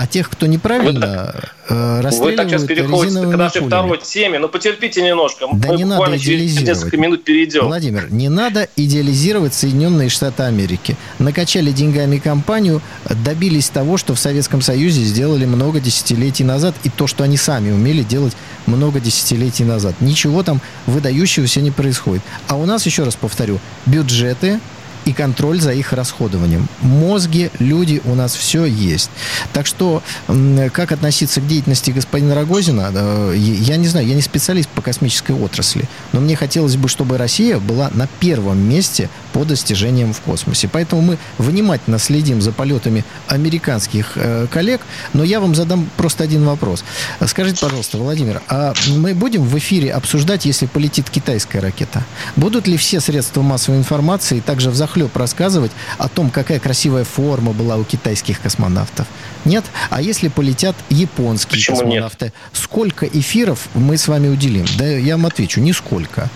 А 0.00 0.06
тех, 0.06 0.30
кто 0.30 0.46
неправильно 0.46 1.34
э, 1.68 2.00
расстреливают 2.00 2.30
Вы 2.30 2.36
так 2.36 2.48
сейчас 2.48 2.64
переходите 2.64 3.20
к 3.20 3.36
нашей 3.36 3.60
пулями. 3.60 3.68
второй 3.68 3.98
теме. 3.98 4.38
Ну, 4.38 4.48
потерпите 4.48 5.02
немножко. 5.02 5.46
Да 5.52 5.68
Мы 5.68 5.76
не 5.76 5.84
надо 5.84 6.16
идеализировать. 6.16 6.68
несколько 6.68 6.96
минут 6.96 7.22
перейдем. 7.22 7.66
Владимир, 7.66 8.10
не 8.10 8.30
надо 8.30 8.66
идеализировать 8.76 9.52
Соединенные 9.52 10.08
Штаты 10.08 10.44
Америки. 10.44 10.96
Накачали 11.18 11.70
деньгами 11.70 12.16
компанию, 12.16 12.80
добились 13.10 13.68
того, 13.68 13.98
что 13.98 14.14
в 14.14 14.18
Советском 14.18 14.62
Союзе 14.62 15.02
сделали 15.02 15.44
много 15.44 15.80
десятилетий 15.80 16.44
назад, 16.44 16.74
и 16.82 16.88
то, 16.88 17.06
что 17.06 17.22
они 17.22 17.36
сами 17.36 17.70
умели 17.70 18.02
делать 18.02 18.32
много 18.64 19.00
десятилетий 19.00 19.64
назад. 19.64 19.96
Ничего 20.00 20.42
там 20.42 20.62
выдающегося 20.86 21.60
не 21.60 21.72
происходит. 21.72 22.22
А 22.48 22.56
у 22.56 22.64
нас, 22.64 22.86
еще 22.86 23.02
раз 23.02 23.16
повторю, 23.16 23.58
бюджеты 23.84 24.60
и 25.04 25.12
контроль 25.12 25.60
за 25.60 25.72
их 25.72 25.92
расходованием. 25.92 26.68
Мозги, 26.80 27.50
люди, 27.58 28.02
у 28.04 28.14
нас 28.14 28.34
все 28.34 28.64
есть. 28.64 29.10
Так 29.52 29.66
что, 29.66 30.02
как 30.72 30.92
относиться 30.92 31.40
к 31.40 31.46
деятельности 31.46 31.90
господина 31.90 32.34
Рогозина, 32.34 32.92
я 33.34 33.76
не 33.76 33.88
знаю, 33.88 34.06
я 34.06 34.14
не 34.14 34.22
специалист 34.22 34.68
по 34.68 34.82
космической 34.82 35.32
отрасли, 35.32 35.88
но 36.12 36.20
мне 36.20 36.36
хотелось 36.36 36.76
бы, 36.76 36.88
чтобы 36.88 37.18
Россия 37.18 37.58
была 37.58 37.90
на 37.94 38.06
первом 38.20 38.58
месте 38.58 39.08
по 39.32 39.44
достижениям 39.44 40.12
в 40.12 40.20
космосе. 40.20 40.68
Поэтому 40.70 41.02
мы 41.02 41.18
внимательно 41.38 41.98
следим 41.98 42.42
за 42.42 42.52
полетами 42.52 43.04
американских 43.26 44.12
э, 44.16 44.46
коллег, 44.50 44.82
но 45.12 45.24
я 45.24 45.40
вам 45.40 45.54
задам 45.54 45.88
просто 45.96 46.24
один 46.24 46.44
вопрос. 46.44 46.84
Скажите, 47.26 47.60
пожалуйста, 47.60 47.98
Владимир, 47.98 48.42
а 48.48 48.74
мы 48.88 49.14
будем 49.14 49.44
в 49.44 49.56
эфире 49.58 49.92
обсуждать, 49.92 50.44
если 50.44 50.66
полетит 50.66 51.08
китайская 51.08 51.60
ракета? 51.60 52.04
Будут 52.36 52.66
ли 52.66 52.76
все 52.76 53.00
средства 53.00 53.42
массовой 53.42 53.78
информации 53.78 54.40
также 54.40 54.70
в 54.70 54.74
захвате 54.74 54.89
взахлеб 54.90 55.16
рассказывать 55.16 55.70
о 55.98 56.08
том, 56.08 56.30
какая 56.30 56.58
красивая 56.58 57.04
форма 57.04 57.52
была 57.52 57.76
у 57.76 57.84
китайских 57.84 58.40
космонавтов. 58.40 59.06
Нет? 59.44 59.64
А 59.88 60.02
если 60.02 60.28
полетят 60.28 60.76
японские 60.88 61.58
Почему 61.58 61.76
космонавты, 61.76 62.24
нет? 62.26 62.34
сколько 62.52 63.06
эфиров 63.06 63.68
мы 63.74 63.96
с 63.96 64.08
вами 64.08 64.28
уделим? 64.28 64.66
Да 64.78 64.86
я 64.86 65.16
вам 65.16 65.26
отвечу, 65.26 65.60
нисколько. 65.60 66.28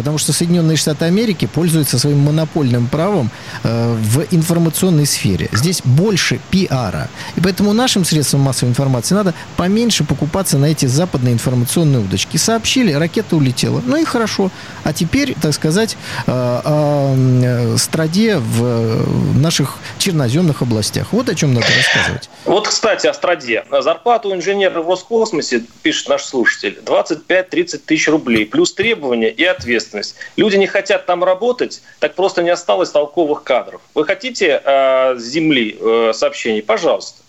Потому 0.00 0.18
что 0.18 0.32
Соединенные 0.32 0.78
Штаты 0.78 1.04
Америки 1.04 1.46
пользуются 1.46 1.98
своим 1.98 2.20
монопольным 2.20 2.88
правом 2.88 3.30
э, 3.62 3.94
в 3.94 4.24
информационной 4.30 5.04
сфере. 5.04 5.50
Здесь 5.52 5.82
больше 5.84 6.40
пиара. 6.50 7.08
И 7.36 7.40
поэтому 7.40 7.74
нашим 7.74 8.06
средствам 8.06 8.40
массовой 8.40 8.70
информации 8.70 9.14
надо 9.14 9.34
поменьше 9.58 10.04
покупаться 10.04 10.56
на 10.56 10.66
эти 10.66 10.86
западные 10.86 11.34
информационные 11.34 12.00
удочки. 12.00 12.38
Сообщили, 12.38 12.92
ракета 12.92 13.36
улетела. 13.36 13.82
Ну 13.84 13.96
и 13.96 14.04
хорошо. 14.04 14.50
А 14.84 14.94
теперь, 14.94 15.34
так 15.40 15.52
сказать, 15.52 15.98
э, 16.26 16.30
о 16.30 17.14
э, 17.14 17.76
страде 17.76 18.38
в 18.38 19.38
наших 19.38 19.76
черноземных 19.98 20.62
областях. 20.62 21.08
Вот 21.12 21.28
о 21.28 21.34
чем 21.34 21.52
надо 21.52 21.66
рассказывать. 21.76 22.30
Вот, 22.46 22.68
кстати, 22.68 23.06
о 23.06 23.12
страде. 23.12 23.64
Зарплата 23.80 24.28
у 24.28 24.34
инженера 24.34 24.80
в 24.80 24.88
Роскосмосе, 24.88 25.62
пишет 25.82 26.08
наш 26.08 26.22
слушатель, 26.24 26.78
25-30 26.84 27.78
тысяч 27.84 28.08
рублей. 28.08 28.46
Плюс 28.46 28.72
требования 28.72 29.30
и 29.30 29.44
ответственность 29.44 29.89
ответственность. 29.90 30.16
Люди 30.36 30.56
не 30.56 30.66
хотят 30.66 31.06
там 31.06 31.24
работать, 31.24 31.82
так 31.98 32.14
просто 32.14 32.42
не 32.42 32.50
осталось 32.50 32.90
толковых 32.90 33.42
кадров. 33.42 33.80
Вы 33.94 34.04
хотите 34.04 34.60
э, 34.64 35.16
с 35.16 35.22
земли 35.22 35.76
э, 35.80 36.12
сообщений? 36.14 36.62
Пожалуйста. 36.62 37.22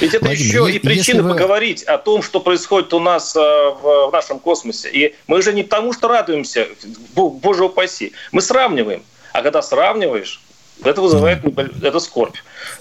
Ведь 0.00 0.14
это 0.14 0.24
Владимир, 0.24 0.68
еще 0.68 0.76
и 0.76 0.78
причина 0.78 1.22
вы... 1.22 1.30
поговорить 1.30 1.82
о 1.82 1.98
том, 1.98 2.22
что 2.22 2.40
происходит 2.40 2.92
у 2.94 3.00
нас 3.00 3.34
э, 3.34 3.40
в, 3.40 4.08
в 4.08 4.12
нашем 4.12 4.38
космосе. 4.38 4.90
И 4.90 5.14
мы 5.26 5.42
же 5.42 5.52
не 5.52 5.62
потому, 5.62 5.92
что 5.92 6.08
радуемся, 6.08 6.68
боже 7.14 7.64
упаси. 7.64 8.12
Мы 8.32 8.42
сравниваем. 8.42 9.02
А 9.32 9.42
когда 9.42 9.62
сравниваешь, 9.62 10.40
это 10.84 11.00
вызывает 11.00 11.44
это 11.82 12.00
скорбь. 12.00 12.36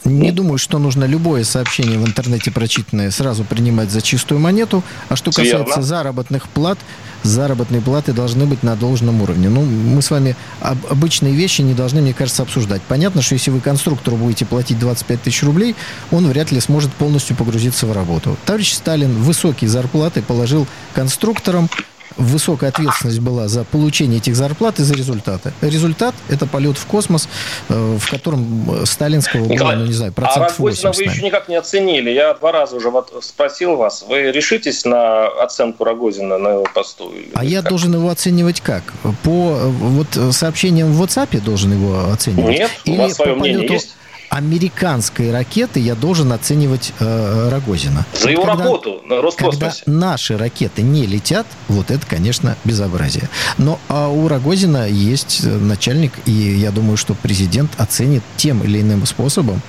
Не 0.05 0.31
думаю, 0.31 0.57
что 0.57 0.79
нужно 0.79 1.05
любое 1.05 1.43
сообщение 1.43 1.97
в 1.97 2.05
интернете 2.05 2.51
прочитанное 2.51 3.12
сразу 3.12 3.43
принимать 3.43 3.91
за 3.91 4.01
чистую 4.01 4.39
монету. 4.39 4.83
А 5.09 5.15
что 5.15 5.31
касается 5.31 5.57
Верно. 5.57 5.83
заработных 5.83 6.47
плат, 6.49 6.77
заработные 7.23 7.81
платы 7.81 8.13
должны 8.13 8.45
быть 8.45 8.63
на 8.63 8.75
должном 8.75 9.21
уровне. 9.21 9.49
Ну, 9.49 9.62
мы 9.62 10.01
с 10.01 10.12
вами 10.12 10.35
обычные 10.62 11.33
вещи 11.33 11.62
не 11.62 11.73
должны, 11.73 12.01
мне 12.01 12.13
кажется, 12.13 12.43
обсуждать. 12.43 12.81
Понятно, 12.83 13.21
что 13.21 13.33
если 13.33 13.51
вы 13.51 13.59
конструктору 13.59 14.17
будете 14.17 14.45
платить 14.45 14.79
25 14.79 15.21
тысяч 15.21 15.43
рублей, 15.43 15.75
он 16.12 16.27
вряд 16.27 16.51
ли 16.51 16.59
сможет 16.59 16.93
полностью 16.93 17.35
погрузиться 17.35 17.85
в 17.85 17.91
работу. 17.91 18.38
Товарищ 18.45 18.73
Сталин 18.73 19.12
высокие 19.21 19.69
зарплаты 19.69 20.21
положил 20.21 20.67
конструкторам, 20.93 21.69
высокая 22.17 22.69
ответственность 22.69 23.19
была 23.19 23.48
за 23.48 23.63
получение 23.63 24.17
этих 24.17 24.36
зарплат 24.36 24.80
и 24.80 24.84
за 24.84 24.93
результаты. 24.93 25.54
Результат– 25.62 26.15
это 26.30 26.45
полет 26.45 26.78
в 26.78 26.86
космос, 26.86 27.28
э, 27.69 27.98
в 28.00 28.10
котором 28.10 28.86
сталинского 28.86 29.45
было, 29.45 29.72
ну, 29.74 29.86
не 29.86 29.93
знаю, 29.93 30.12
процентов 30.13 30.56
а 30.60 30.62
80. 30.62 30.98
вы 30.98 31.04
еще 31.04 31.24
никак 31.24 31.48
не 31.48 31.56
оценили. 31.56 32.10
Я 32.10 32.34
два 32.34 32.52
раза 32.52 32.76
уже 32.76 32.91
спросил 33.22 33.76
вас. 33.76 34.06
Вы 34.08 34.32
решитесь 34.32 34.86
на 34.86 35.28
оценку 35.28 35.84
Рогозина 35.84 36.38
на 36.38 36.50
его 36.50 36.67
посту? 36.74 37.13
А 37.34 37.43
я 37.43 37.62
как? 37.62 37.69
должен 37.69 37.93
его 37.93 38.10
оценивать 38.10 38.62
как? 38.62 38.84
По 39.24 39.58
вот 39.67 40.08
сообщениям 40.32 40.91
в 40.93 41.02
WhatsApp 41.02 41.39
должен 41.41 41.74
его 41.74 42.12
оценивать? 42.12 42.60
Нет, 42.60 42.72
Или 42.86 42.95
у 42.95 43.02
вас 43.02 43.13
свое 43.13 43.36
мнение 43.36 43.60
полету... 43.60 43.74
есть? 43.74 43.95
Американской 44.30 45.32
ракеты 45.32 45.80
я 45.80 45.96
должен 45.96 46.32
оценивать 46.32 46.94
э, 47.00 47.50
Рогозина. 47.50 48.06
За 48.13 48.30
его 48.30 48.44
когда, 48.46 48.63
работу 48.63 49.02
на 49.06 49.22
Роскосмосе. 49.22 49.84
Когда 49.86 50.00
наши 50.00 50.38
ракеты 50.38 50.82
не 50.82 51.06
летят, 51.06 51.48
вот 51.68 51.92
это, 51.92 52.06
конечно, 52.06 52.56
безобразие. 52.63 53.30
Но 53.58 53.80
а 53.88 54.08
у 54.10 54.28
Рогозина 54.28 54.88
есть 54.88 55.42
э, 55.44 55.50
начальник, 55.50 56.13
и 56.26 56.32
я 56.32 56.72
думаю, 56.72 56.98
что 56.98 57.15
президент 57.15 57.72
оценит 57.78 58.24
тем 58.38 58.63
или 58.63 58.82
иным 58.82 59.06
способом 59.06 59.62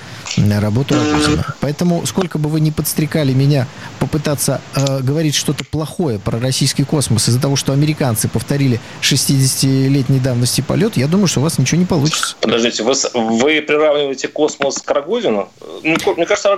работу 0.61 0.95
Рогозина. 0.95 1.55
Поэтому, 1.61 2.05
сколько 2.07 2.39
бы 2.39 2.49
вы 2.49 2.61
ни 2.61 2.71
подстрекали 2.71 3.33
меня 3.33 3.67
попытаться 3.99 4.61
э, 4.75 5.01
говорить 5.01 5.35
что-то 5.35 5.65
плохое 5.65 6.19
про 6.19 6.39
российский 6.39 6.85
космос 6.85 7.29
из-за 7.29 7.41
того, 7.41 7.57
что 7.57 7.73
американцы 7.73 8.29
повторили 8.29 8.81
60-летней 9.03 10.21
давности 10.21 10.61
полет, 10.61 10.97
я 10.97 11.07
думаю, 11.07 11.27
что 11.27 11.41
у 11.41 11.43
вас 11.43 11.59
ничего 11.59 11.81
не 11.81 11.87
получится. 11.87 12.37
Подождите, 12.41 12.83
вы, 12.83 12.95
вы 13.15 13.63
приравниваете 13.63 14.29
космос 14.29 14.79
к 14.79 14.91
Рогозину? 14.91 15.49
Ну, 15.83 15.97
мне 16.17 16.27
кажется, 16.27 16.57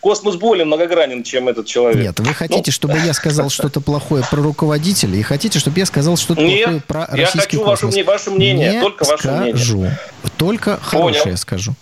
космос 0.00 0.36
более 0.36 0.64
многогранен, 0.64 1.22
чем 1.22 1.48
этот 1.48 1.66
человек. 1.66 2.02
Нет, 2.02 2.20
вы 2.20 2.34
хотите, 2.34 2.62
ну... 2.66 2.72
чтобы 2.72 2.98
я 2.98 3.12
сказал 3.14 3.50
что-то 3.50 3.80
плохое 3.80 4.24
про 4.30 4.42
руководителя, 4.42 5.16
и 5.16 5.22
хотите, 5.22 5.58
чтобы 5.58 5.78
я 5.78 5.86
сказал 5.86 6.16
что-то 6.16 6.42
Нет, 6.42 6.64
плохое 6.64 6.82
про 6.86 7.06
российский 7.10 7.56
космос? 7.56 7.94
я 7.94 8.04
хочу 8.04 8.12
ваше, 8.12 8.30
мнение, 8.30 8.74
не 8.74 8.80
только 8.80 9.04
ваше 9.04 9.22
скажу. 9.22 9.76
мнение. 9.76 9.98
Только 10.36 10.78
хорошее 10.82 11.36
скажу. 11.36 11.74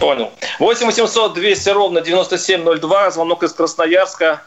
Понял. 0.00 0.32
8 0.58 0.86
800 0.86 1.34
200 1.34 1.68
ровно 1.68 2.00
9702. 2.00 3.10
Звонок 3.10 3.42
из 3.42 3.52
Красноярска. 3.52 4.42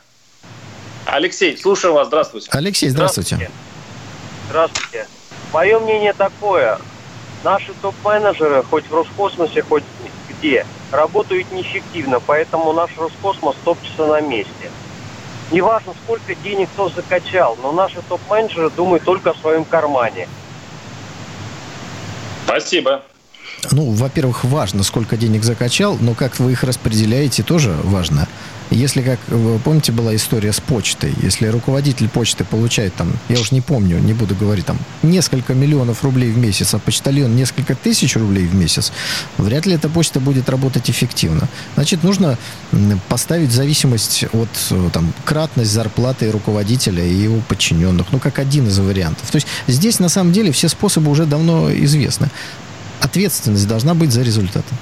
Алексей, 1.05 1.55
слушаю 1.55 1.93
вас. 1.93 2.07
Здравствуйте. 2.07 2.49
Алексей, 2.51 2.89
здравствуйте. 2.89 3.51
Здравствуйте. 4.49 5.07
Мое 5.53 5.79
мнение 5.79 6.13
такое. 6.13 6.79
Наши 7.43 7.73
топ-менеджеры, 7.81 8.63
хоть 8.63 8.85
в 8.85 8.95
Роскосмосе, 8.95 9.61
хоть 9.61 9.83
где, 10.29 10.65
работают 10.91 11.51
неэффективно, 11.51 12.19
поэтому 12.19 12.73
наш 12.73 12.89
Роскосмос 12.97 13.55
топчется 13.63 14.07
на 14.07 14.21
месте. 14.21 14.71
Неважно, 15.51 15.93
сколько 16.03 16.33
денег 16.35 16.69
кто 16.73 16.89
закачал, 16.89 17.57
но 17.61 17.71
наши 17.71 18.01
топ-менеджеры 18.09 18.69
думают 18.71 19.03
только 19.03 19.31
о 19.31 19.35
своем 19.35 19.65
кармане. 19.65 20.27
Спасибо. 22.45 23.03
Ну, 23.71 23.91
во-первых, 23.91 24.43
важно, 24.43 24.83
сколько 24.83 25.17
денег 25.17 25.43
закачал, 25.43 25.97
но 25.99 26.13
как 26.13 26.39
вы 26.39 26.51
их 26.51 26.63
распределяете, 26.63 27.43
тоже 27.43 27.75
важно. 27.83 28.27
Если, 28.71 29.01
как 29.03 29.19
вы 29.27 29.59
помните, 29.59 29.91
была 29.91 30.15
история 30.15 30.51
с 30.51 30.59
почтой, 30.59 31.13
если 31.21 31.45
руководитель 31.47 32.09
почты 32.09 32.43
получает 32.43 32.95
там, 32.95 33.13
я 33.29 33.39
уже 33.39 33.53
не 33.53 33.61
помню, 33.61 33.99
не 33.99 34.13
буду 34.13 34.35
говорить, 34.35 34.65
там, 34.65 34.79
несколько 35.03 35.53
миллионов 35.53 36.03
рублей 36.03 36.31
в 36.31 36.37
месяц, 36.39 36.73
а 36.73 36.79
почтальон 36.79 37.35
несколько 37.35 37.75
тысяч 37.75 38.15
рублей 38.15 38.47
в 38.47 38.55
месяц, 38.55 38.91
вряд 39.37 39.67
ли 39.67 39.73
эта 39.75 39.89
почта 39.89 40.19
будет 40.19 40.49
работать 40.49 40.89
эффективно. 40.89 41.47
Значит, 41.75 42.03
нужно 42.03 42.37
поставить 43.09 43.51
зависимость 43.51 44.25
от 44.33 44.49
там, 44.91 45.13
кратность 45.23 45.71
зарплаты 45.71 46.31
руководителя 46.31 47.05
и 47.05 47.13
его 47.13 47.41
подчиненных, 47.47 48.07
ну, 48.11 48.17
как 48.17 48.39
один 48.39 48.67
из 48.67 48.79
вариантов. 48.79 49.29
То 49.29 49.35
есть 49.35 49.47
здесь, 49.67 49.99
на 49.99 50.09
самом 50.09 50.31
деле, 50.31 50.51
все 50.51 50.67
способы 50.67 51.11
уже 51.11 51.25
давно 51.25 51.71
известны. 51.71 52.31
Ответственность 53.03 53.67
должна 53.67 53.93
быть 53.93 54.11
за 54.11 54.21
результаты. 54.21 54.73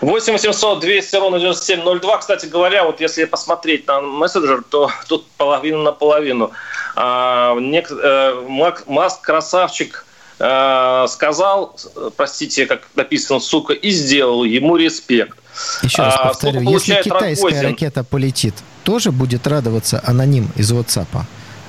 8 0.00 0.32
800 0.34 0.80
200 0.80 1.16
ровно 1.16 1.38
9702. 1.38 2.18
Кстати 2.18 2.46
говоря, 2.46 2.84
вот 2.84 3.00
если 3.00 3.24
посмотреть 3.24 3.86
на 3.86 4.00
мессенджер, 4.00 4.62
то 4.68 4.90
тут 5.08 5.26
половина 5.38 5.78
на 5.82 5.92
половину. 5.92 6.52
А, 6.94 7.54
нек, 7.58 7.90
э, 7.90 8.74
Маск 8.86 9.20
красавчик 9.22 10.04
э, 10.38 11.06
сказал, 11.08 11.76
простите, 12.16 12.66
как 12.66 12.82
написано, 12.94 13.40
сука, 13.40 13.72
и 13.72 13.90
сделал 13.90 14.44
ему 14.44 14.76
респект. 14.76 15.38
Еще 15.82 16.02
раз 16.02 16.14
а, 16.18 16.28
повторю, 16.28 16.60
если 16.60 17.00
китайская 17.02 17.46
Рогозин? 17.46 17.70
ракета 17.70 18.04
полетит, 18.04 18.54
тоже 18.84 19.10
будет 19.10 19.46
радоваться 19.46 20.02
аноним 20.04 20.50
из 20.56 20.70
WhatsApp? 20.72 21.06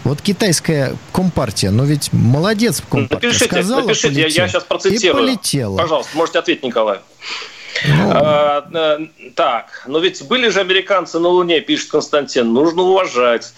Вот 0.04 0.22
китайская 0.22 0.96
компартия, 1.12 1.72
но 1.72 1.84
ведь 1.84 2.14
молодец 2.14 2.82
компартия. 2.90 3.30
Напишите, 3.30 3.46
сказала, 3.46 3.82
напишите 3.82 4.08
полетел, 4.10 4.30
я, 4.30 4.44
я 4.44 4.48
сейчас 4.48 4.64
процитирую. 4.64 5.24
И 5.24 5.28
полетела. 5.28 5.78
Пожалуйста, 5.78 6.18
можете 6.18 6.40
ответить, 6.40 6.64
Николай. 6.64 7.00
Ну... 7.86 8.12
А, 8.12 8.68
а, 8.74 9.00
так, 9.36 9.84
но 9.88 10.00
ведь 10.00 10.26
были 10.28 10.50
же 10.50 10.62
американцы 10.62 11.20
на 11.20 11.28
Луне, 11.28 11.62
пишет 11.62 11.92
Константин, 11.92 12.54
нужно 12.54 12.84
уважать. 12.84 13.54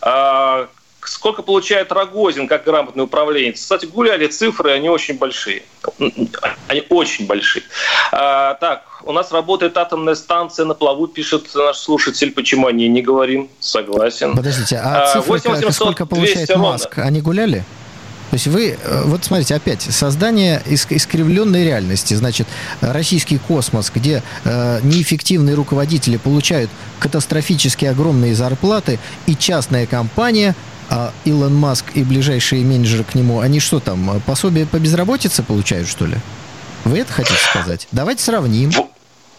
А, 0.00 0.68
сколько 1.08 1.42
получает 1.42 1.92
Рогозин 1.92 2.46
как 2.48 2.64
грамотный 2.64 3.04
управленец? 3.04 3.60
Кстати, 3.60 3.86
гуляли 3.86 4.26
цифры, 4.26 4.72
они 4.72 4.88
очень 4.88 5.18
большие. 5.18 5.62
Они 6.68 6.82
очень 6.88 7.26
большие. 7.26 7.64
А, 8.12 8.54
так, 8.54 8.84
у 9.02 9.12
нас 9.12 9.32
работает 9.32 9.76
атомная 9.76 10.14
станция 10.14 10.64
на 10.64 10.74
плаву, 10.74 11.06
пишет 11.06 11.46
наш 11.54 11.76
слушатель. 11.76 12.32
Почему 12.32 12.66
о 12.66 12.72
ней 12.72 12.88
не 12.88 13.02
говорим? 13.02 13.50
Согласен. 13.60 14.34
Подождите, 14.34 14.80
а 14.82 15.12
цифры 15.12 15.38
8 15.38 15.70
сколько 15.70 16.06
получает 16.06 16.56
Маск? 16.56 16.98
Они 16.98 17.20
гуляли? 17.20 17.64
То 18.30 18.36
есть 18.36 18.46
вы, 18.48 18.76
э, 18.82 19.02
вот 19.04 19.24
смотрите, 19.24 19.54
опять, 19.54 19.82
создание 19.82 20.60
искривленной 20.66 21.64
реальности, 21.64 22.14
значит, 22.14 22.48
российский 22.80 23.38
космос, 23.38 23.92
где 23.94 24.24
э, 24.44 24.80
неэффективные 24.82 25.54
руководители 25.54 26.16
получают 26.16 26.68
катастрофически 26.98 27.84
огромные 27.84 28.34
зарплаты, 28.34 28.98
и 29.26 29.36
частная 29.36 29.86
компания 29.86 30.56
а 30.90 31.12
Илон 31.24 31.54
Маск 31.54 31.86
и 31.94 32.02
ближайшие 32.02 32.64
менеджеры 32.64 33.04
к 33.04 33.14
нему, 33.14 33.40
они 33.40 33.60
что 33.60 33.80
там, 33.80 34.20
пособие 34.26 34.66
по 34.66 34.78
безработице 34.78 35.42
получают, 35.42 35.88
что 35.88 36.06
ли? 36.06 36.16
Вы 36.84 36.98
это 36.98 37.12
хотите 37.12 37.38
сказать? 37.50 37.88
Давайте 37.92 38.22
сравним. 38.22 38.70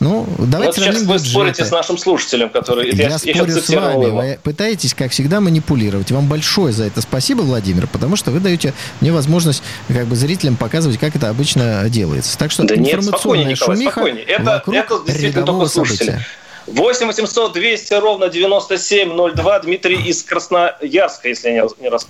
Ну, 0.02 0.28
давайте 0.38 0.82
вот 0.82 0.88
сейчас 0.90 1.04
вы 1.04 1.14
бюджеты. 1.14 1.30
спорите 1.30 1.66
с 1.66 1.72
нашим 1.72 1.98
слушателем, 1.98 2.50
который... 2.50 2.94
Я, 2.94 3.10
я 3.10 3.18
спорю 3.18 3.62
с 3.62 3.70
вами. 3.70 4.06
Его. 4.06 4.18
Вы 4.18 4.40
пытаетесь, 4.44 4.94
как 4.94 5.12
всегда, 5.12 5.40
манипулировать. 5.40 6.12
Вам 6.12 6.28
большое 6.28 6.74
за 6.74 6.84
это 6.84 7.02
спасибо, 7.02 7.42
Владимир, 7.42 7.88
потому 7.88 8.18
что 8.18 8.32
вы 8.32 8.42
даете 8.42 8.74
мне 9.00 9.14
возможность 9.14 9.64
как 9.88 10.06
бы 10.08 10.16
зрителям 10.16 10.58
показывать, 10.58 11.00
как 11.00 11.16
это 11.16 11.30
обычно 11.30 11.88
делается. 11.90 12.38
Так 12.38 12.52
что 12.52 12.64
да 12.64 12.76
информационная 12.76 13.46
нет, 13.46 13.58
спокойнее, 13.58 13.78
шумиха 13.78 14.02
Николай, 14.02 14.12
спокойнее. 14.12 14.26
Это, 14.26 14.64
это 14.68 15.06
действительно 15.08 15.46
только 15.46 15.66
слушатели. 15.68 16.06
События. 16.08 16.28
8 16.68 17.08
800 17.08 17.54
200 17.54 17.94
ровно 17.96 18.30
9702. 18.30 19.60
Дмитрий 19.60 20.02
из 20.02 20.24
Красноярска, 20.24 21.28
если 21.28 21.50
я 21.50 21.68
не 21.80 21.90
раз... 21.90 22.08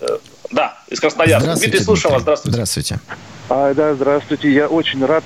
Да, 0.52 0.78
из 0.88 1.00
Красноярска. 1.00 1.56
Дмитрий, 1.56 1.80
слушаю 1.80 2.14
вас. 2.14 2.22
Здравствуйте. 2.22 2.54
Здравствуйте. 2.54 3.00
А, 3.50 3.74
да, 3.74 3.94
здравствуйте. 3.94 4.52
Я 4.52 4.68
очень 4.68 5.06
рад 5.06 5.24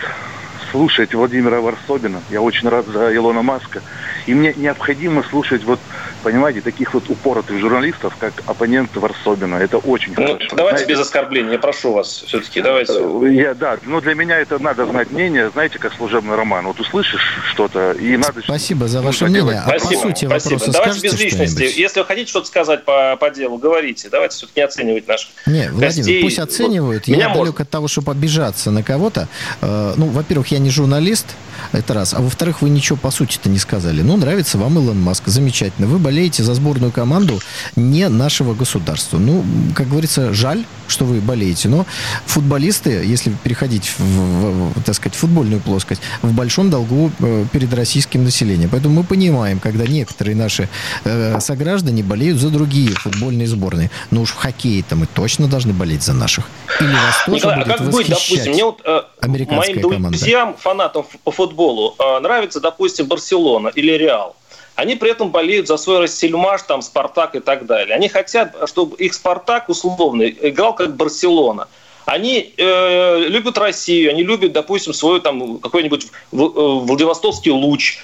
слушать 0.71 1.13
Владимира 1.13 1.61
Варсобина. 1.61 2.21
Я 2.29 2.41
очень 2.41 2.67
рад 2.69 2.85
за 2.87 3.15
Илона 3.15 3.41
Маска. 3.41 3.81
И 4.29 4.33
мне 4.35 4.53
необходимо 4.55 5.23
слушать, 5.23 5.63
вот, 5.63 5.79
понимаете, 6.21 6.61
таких 6.61 6.93
вот 6.93 7.09
упоротых 7.09 7.59
журналистов, 7.59 8.13
как 8.19 8.43
оппонент 8.45 8.95
Варсобина. 8.95 9.55
Это 9.55 9.79
очень 9.79 10.13
ну, 10.15 10.27
хорошо. 10.27 10.55
Давайте 10.55 10.77
знаете, 10.77 10.93
без 10.93 10.99
оскорбления, 10.99 11.53
я 11.53 11.57
прошу 11.57 11.93
вас 11.93 12.25
все-таки, 12.27 12.61
давайте. 12.61 12.93
Э, 12.93 13.33
я, 13.33 13.55
да, 13.55 13.79
но 13.87 14.01
для 14.01 14.13
меня 14.13 14.37
это 14.37 14.59
надо 14.59 14.85
знать 14.85 15.09
мнение, 15.09 15.49
знаете, 15.49 15.79
как 15.79 15.95
служебный 15.95 16.35
роман. 16.35 16.67
Вот 16.67 16.79
услышишь 16.79 17.23
что-то, 17.51 17.93
и 17.93 18.17
надо... 18.17 18.43
Спасибо 18.43 18.87
за 18.87 19.01
ваше 19.01 19.25
мнение. 19.25 19.63
А 19.65 19.79
спасибо, 19.79 20.01
по 20.01 20.07
сути 20.09 20.25
спасибо. 20.25 20.73
Давайте 20.73 21.07
без 21.07 21.19
личности. 21.19 21.79
Если 21.79 21.99
вы 21.99 22.05
хотите 22.05 22.29
что-то 22.29 22.45
сказать 22.45 22.85
по, 22.85 23.17
по 23.19 23.31
делу, 23.31 23.57
говорите. 23.57 24.09
Давайте 24.09 24.35
все-таки 24.35 24.59
не 24.59 24.65
оценивать 24.65 25.07
наших 25.07 25.29
Не, 25.47 25.69
Владимир, 25.71 25.95
гостей. 25.95 26.21
пусть 26.21 26.37
оценивают. 26.37 27.07
Я 27.07 27.15
Меня 27.15 27.27
далек 27.29 27.39
может. 27.39 27.61
от 27.61 27.69
того, 27.71 27.87
чтобы 27.87 28.11
обижаться 28.11 28.69
на 28.69 28.83
кого-то. 28.83 29.27
Э, 29.61 29.95
ну, 29.97 30.05
во-первых, 30.05 30.49
я 30.49 30.59
не 30.59 30.69
журналист, 30.69 31.25
это 31.71 31.93
раз. 31.93 32.13
А 32.13 32.21
во-вторых, 32.21 32.61
вы 32.61 32.69
ничего 32.69 32.97
по 32.97 33.11
сути-то 33.11 33.49
не 33.49 33.59
сказали. 33.59 34.01
Ну, 34.01 34.17
нравится 34.17 34.57
вам 34.57 34.77
Илон 34.77 35.01
Маск, 35.01 35.23
замечательно. 35.27 35.87
Вы 35.87 35.99
болеете 35.99 36.43
за 36.43 36.53
сборную 36.53 36.91
команду 36.91 37.39
не 37.75 38.07
нашего 38.09 38.53
государства. 38.53 39.17
Ну, 39.17 39.43
как 39.75 39.89
говорится, 39.89 40.33
жаль, 40.33 40.65
что 40.87 41.05
вы 41.05 41.21
болеете, 41.21 41.69
но 41.69 41.85
футболисты, 42.25 42.89
если 43.05 43.31
переходить 43.43 43.93
в, 43.97 43.99
в, 43.99 44.79
в 44.79 44.83
так 44.83 44.95
сказать, 44.95 45.15
футбольную 45.15 45.61
плоскость, 45.61 46.01
в 46.21 46.33
большом 46.33 46.69
долгу 46.69 47.11
э, 47.19 47.45
перед 47.51 47.73
российским 47.73 48.23
населением. 48.23 48.69
Поэтому 48.69 48.95
мы 48.95 49.03
понимаем, 49.03 49.59
когда 49.59 49.85
некоторые 49.85 50.35
наши 50.35 50.69
э, 51.03 51.39
сограждане 51.39 52.03
болеют 52.03 52.39
за 52.39 52.49
другие 52.49 52.89
футбольные 52.89 53.47
сборные. 53.47 53.91
Но 54.11 54.21
уж 54.21 54.31
в 54.31 54.35
хоккее-то 54.35 54.95
мы 54.95 55.05
точно 55.05 55.47
должны 55.47 55.73
болеть 55.73 56.03
за 56.03 56.13
наших. 56.13 56.45
Или 56.79 56.93
вас 56.93 57.23
тоже 57.25 57.37
Николай, 57.37 57.57
будет 57.57 57.67
а 57.67 57.77
как 57.77 57.91
быть, 57.91 58.07
допустим, 58.07 58.51
мне 58.51 58.63
вот, 58.63 58.81
э, 58.85 59.01
моим 59.27 60.03
друзьям, 60.09 60.55
фанатам 60.57 61.05
по 61.23 61.31
футболу 61.31 61.48
э, 61.53 62.19
нравится, 62.19 62.59
допустим, 62.59 63.07
Барселона 63.07 63.69
или 63.69 63.91
Реал. 63.93 64.35
Они 64.75 64.95
при 64.95 65.11
этом 65.11 65.29
болеют 65.29 65.67
за 65.67 65.75
свой 65.77 65.99
Рассельмаш, 65.99 66.61
там, 66.61 66.81
Спартак 66.81 67.35
и 67.35 67.39
так 67.39 67.65
далее. 67.65 67.95
Они 67.95 68.07
хотят, 68.07 68.55
чтобы 68.65 68.95
их 68.95 69.13
Спартак 69.13 69.67
условный 69.67 70.37
играл 70.41 70.73
как 70.73 70.95
Барселона. 70.95 71.67
Они 72.05 72.53
э, 72.57 73.19
любят 73.27 73.57
Россию, 73.57 74.11
они 74.11 74.23
любят, 74.23 74.53
допустим, 74.53 74.93
свой 74.93 75.19
там 75.21 75.59
какой-нибудь 75.59 76.05
э, 76.05 76.07
Владивостокский 76.31 77.51
луч. 77.51 77.99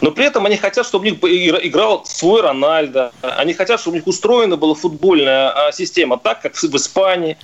Но 0.00 0.12
при 0.12 0.24
этом 0.24 0.46
они 0.46 0.56
хотят, 0.56 0.86
чтобы 0.86 1.08
у 1.08 1.10
них 1.10 1.18
играл 1.22 2.04
свой 2.06 2.40
Рональдо. 2.40 3.12
Они 3.20 3.52
хотят, 3.52 3.80
чтобы 3.80 3.96
у 3.96 3.98
них 3.98 4.06
устроена 4.06 4.56
была 4.56 4.74
футбольная 4.74 5.50
а, 5.50 5.72
система 5.72 6.16
так, 6.16 6.40
как 6.40 6.54
в 6.54 6.76
Испании. 6.76 7.36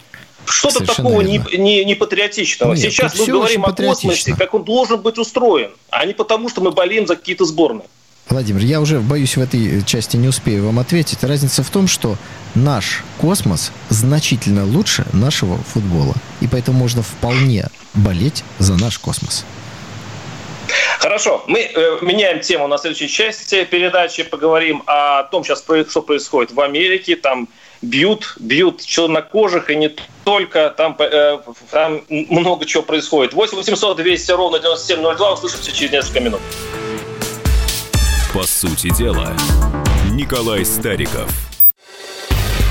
Что-то 0.46 0.84
такого 0.84 1.20
не, 1.20 1.42
не, 1.56 1.84
не 1.84 1.94
патриотичного. 1.94 2.74
Нет, 2.74 2.92
Сейчас 2.92 3.18
мы 3.18 3.26
говорим 3.26 3.64
о 3.64 3.72
космосе, 3.72 4.34
как 4.36 4.54
он 4.54 4.64
должен 4.64 5.00
быть 5.00 5.18
устроен, 5.18 5.70
а 5.90 6.04
не 6.04 6.14
потому, 6.14 6.48
что 6.48 6.60
мы 6.60 6.70
болеем 6.70 7.06
за 7.06 7.16
какие-то 7.16 7.44
сборные. 7.44 7.86
Владимир, 8.28 8.62
я 8.62 8.80
уже 8.80 8.98
боюсь 8.98 9.36
в 9.36 9.40
этой 9.40 9.84
части 9.84 10.16
не 10.16 10.26
успею 10.26 10.66
вам 10.66 10.80
ответить. 10.80 11.22
Разница 11.22 11.62
в 11.62 11.70
том, 11.70 11.86
что 11.86 12.16
наш 12.56 13.04
космос 13.20 13.70
значительно 13.88 14.66
лучше 14.66 15.04
нашего 15.12 15.58
футбола. 15.58 16.14
И 16.40 16.48
поэтому 16.48 16.78
можно 16.78 17.02
вполне 17.02 17.68
болеть 17.94 18.42
за 18.58 18.74
наш 18.74 18.98
космос. 18.98 19.44
Хорошо, 20.98 21.44
мы 21.46 21.60
э, 21.60 21.98
меняем 22.02 22.40
тему 22.40 22.66
на 22.66 22.78
следующей 22.78 23.08
части 23.08 23.64
передачи, 23.64 24.24
поговорим 24.24 24.82
о 24.86 25.22
том, 25.24 25.44
сейчас, 25.44 25.62
что 25.88 26.02
происходит 26.02 26.50
в 26.50 26.60
Америке. 26.60 27.14
Там 27.14 27.48
бьют, 27.82 28.34
бьют 28.38 28.84
чернокожих, 28.84 29.70
и 29.70 29.76
не 29.76 29.94
только, 30.24 30.74
там, 30.76 30.96
э, 30.98 31.38
там 31.70 32.02
много 32.08 32.64
чего 32.66 32.82
происходит. 32.82 33.32
8 33.32 33.56
800 33.56 33.96
200 33.96 34.30
ровно 34.32 34.58
9702, 34.58 35.32
услышимся 35.32 35.72
через 35.72 35.92
несколько 35.92 36.20
минут. 36.20 36.40
По 38.34 38.42
сути 38.42 38.94
дела, 38.94 39.34
Николай 40.12 40.64
Стариков. 40.64 41.30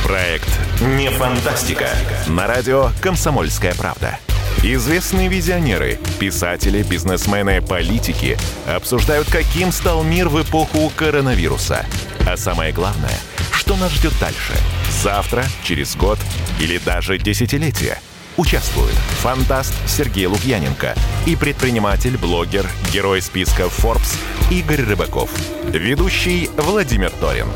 Проект 0.05 0.49
«Не 0.81 1.09
фантастика» 1.09 1.89
на 2.27 2.45
радио 2.45 2.89
«Комсомольская 3.01 3.73
правда». 3.73 4.19
Известные 4.63 5.27
визионеры, 5.27 5.99
писатели, 6.19 6.83
бизнесмены, 6.83 7.61
политики 7.61 8.37
обсуждают, 8.67 9.27
каким 9.29 9.71
стал 9.71 10.03
мир 10.03 10.29
в 10.29 10.41
эпоху 10.41 10.91
коронавируса. 10.95 11.85
А 12.27 12.37
самое 12.37 12.71
главное, 12.71 13.17
что 13.65 13.75
нас 13.77 13.91
ждет 13.93 14.13
дальше? 14.19 14.53
Завтра, 15.01 15.43
через 15.63 15.95
год 15.95 16.19
или 16.59 16.77
даже 16.77 17.17
десятилетие– 17.17 17.99
Участвуют 18.37 18.95
фантаст 19.21 19.73
Сергей 19.87 20.25
Лукьяненко 20.25 20.93
и 21.25 21.37
предприниматель, 21.37 22.17
блогер, 22.17 22.69
герой 22.91 23.21
списка 23.21 23.63
Forbes 23.63 24.17
Игорь 24.51 24.81
Рыбаков. 24.81 25.29
Ведущий 25.69 26.49
Владимир 26.57 27.11
Торин. 27.11 27.47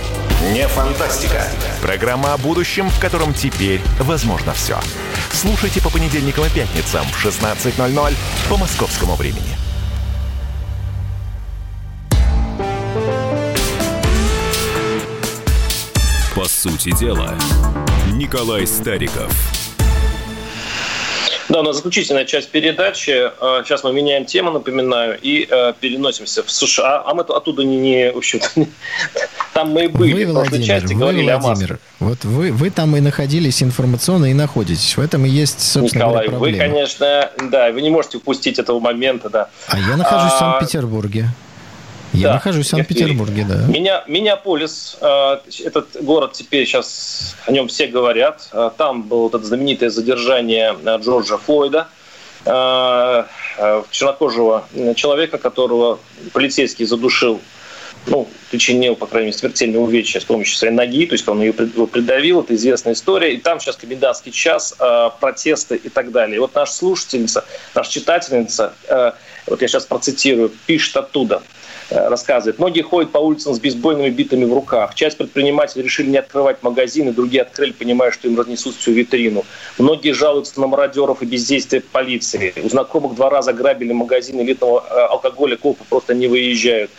Не 0.54 0.70
фантастика. 0.70 1.46
Программа 1.82 2.34
о 2.34 2.38
будущем, 2.38 2.90
в 2.90 2.98
котором 2.98 3.34
теперь 3.34 3.82
возможно 4.00 4.54
все. 4.54 4.80
Слушайте 5.34 5.82
по 5.82 5.90
понедельникам 5.90 6.46
и 6.46 6.50
пятницам 6.50 7.06
в 7.08 7.26
16.00 7.26 8.16
по 8.48 8.56
московскому 8.56 9.16
времени. 9.16 9.69
Сути 16.60 16.94
дела. 17.00 17.36
Николай 18.16 18.68
Стариков. 18.68 19.32
Да, 21.48 21.62
у 21.62 21.64
нас 21.64 21.78
заключительная 21.78 22.26
часть 22.26 22.50
передачи. 22.50 23.32
Сейчас 23.64 23.86
мы 23.86 23.94
меняем 23.94 24.26
тему, 24.26 24.52
напоминаю, 24.52 25.18
и 25.22 25.46
переносимся 25.80 26.44
в 26.44 26.52
США. 26.52 27.02
А 27.06 27.14
мы 27.14 27.24
оттуда 27.24 27.64
не, 27.64 27.78
не 27.78 28.12
в 28.12 28.18
общем 28.18 28.42
там 29.54 29.72
мы 29.72 29.86
и 29.86 29.88
были 29.88 30.26
вы, 30.26 30.32
в 30.32 30.36
прошлой 30.36 30.62
части, 30.64 30.94
вы, 30.94 31.00
говорили 31.00 31.32
Владимир, 31.32 31.80
о. 32.02 32.04
Вот 32.04 32.26
вы, 32.26 32.52
вы 32.52 32.70
там 32.72 32.94
и 32.98 33.00
находились 33.00 33.64
информационно 33.64 34.26
и 34.26 34.34
находитесь. 34.34 34.98
В 34.98 35.00
этом 35.00 35.26
и 35.26 35.30
есть, 35.30 35.62
собственно 35.62 36.04
Николай, 36.04 36.28
говоря, 36.28 36.40
вы, 36.40 36.50
проблема. 36.50 36.74
конечно, 36.74 37.32
да, 37.50 37.72
вы 37.72 37.82
не 37.82 37.90
можете 37.90 38.18
упустить 38.18 38.60
этого 38.60 38.82
момента, 38.82 39.30
да. 39.30 39.48
А 39.70 39.80
я 39.80 39.96
нахожусь 39.96 40.34
в 40.34 40.36
А, 40.36 40.40
Санкт-Петербурге. 40.40 41.30
Я 42.14 42.30
да, 42.30 42.34
нахожусь 42.36 42.68
в 42.68 42.70
Санкт-Петербурге, 42.70 43.46
да. 43.48 43.56
Меня, 43.68 44.04
Миннеаполис, 44.08 44.98
э, 45.00 45.38
этот 45.64 46.02
город 46.02 46.34
теперь 46.34 46.66
сейчас, 46.66 47.36
о 47.46 47.52
нем 47.52 47.68
все 47.68 47.88
говорят. 47.88 48.50
Э, 48.52 48.72
Там 48.78 49.04
было 49.04 49.28
это 49.28 49.40
знаменитое 49.40 49.90
задержание 49.90 50.76
э, 50.84 50.98
Джорджа 50.98 51.38
Флойда, 51.38 51.88
э, 52.46 53.24
чернокожего 53.92 54.66
человека, 54.96 55.38
которого 55.38 56.00
полицейский 56.34 56.86
задушил, 56.86 57.42
ну, 58.08 58.28
причинил, 58.50 58.96
по 58.96 59.06
крайней 59.06 59.28
мере, 59.28 59.38
смертельное 59.38 59.80
увечье 59.80 60.20
с 60.20 60.24
помощью 60.24 60.58
своей 60.58 60.74
ноги, 60.74 61.06
то 61.06 61.14
есть 61.14 61.28
он 61.28 61.42
ее 61.42 61.54
придавил, 61.54 62.42
это 62.42 62.56
известная 62.56 62.94
история. 62.94 63.34
И 63.34 63.38
там 63.38 63.60
сейчас 63.60 63.76
комендантский 63.76 64.32
час, 64.32 64.74
э, 64.80 65.10
протесты 65.20 65.76
и 65.76 65.90
так 65.90 66.12
далее. 66.12 66.38
И 66.38 66.40
вот 66.40 66.56
наша 66.56 66.74
слушательница, 66.74 67.46
наша 67.76 67.92
читательница, 67.92 68.74
вот 69.46 69.62
я 69.62 69.68
сейчас 69.68 69.86
процитирую, 69.86 70.50
пишет 70.66 70.98
оттуда– 70.98 71.44
рассказывает. 71.90 72.60
Многие 72.60 72.82
ходят 72.82 73.12
по 73.12 73.18
улицам 73.18 73.54
с 73.54 73.60
бейсбольными 73.60 74.10
битами 74.10 74.46
в 74.46 74.54
руках. 74.54 74.96
Часть 74.96 75.18
предпринимателей 75.18 75.84
решили 75.84 76.10
не 76.10 76.18
открывать 76.18 76.62
магазины, 76.64 77.12
другие 77.12 77.44
открыли, 77.44 77.72
понимая, 77.72 78.12
что 78.12 78.28
им 78.28 78.38
разнесут 78.38 78.76
всю 78.76 78.92
витрину. 78.92 79.46
Многие 79.78 80.12
жалуются 80.12 80.60
на 80.60 80.68
мародеров 80.68 81.22
и 81.22 81.26
бездействие 81.26 81.82
полиции. 81.82 82.54
У 82.64 82.70
знакомых 82.70 83.16
два 83.16 83.30
раза 83.30 83.54
грабили 83.54 83.94
магазин 83.94 84.40
элитного 84.42 84.84
э, 84.88 85.00
алкоголя, 85.08 85.58
копы 85.58 85.84
просто 85.90 86.14
не 86.14 86.28
выезжают. 86.28 86.92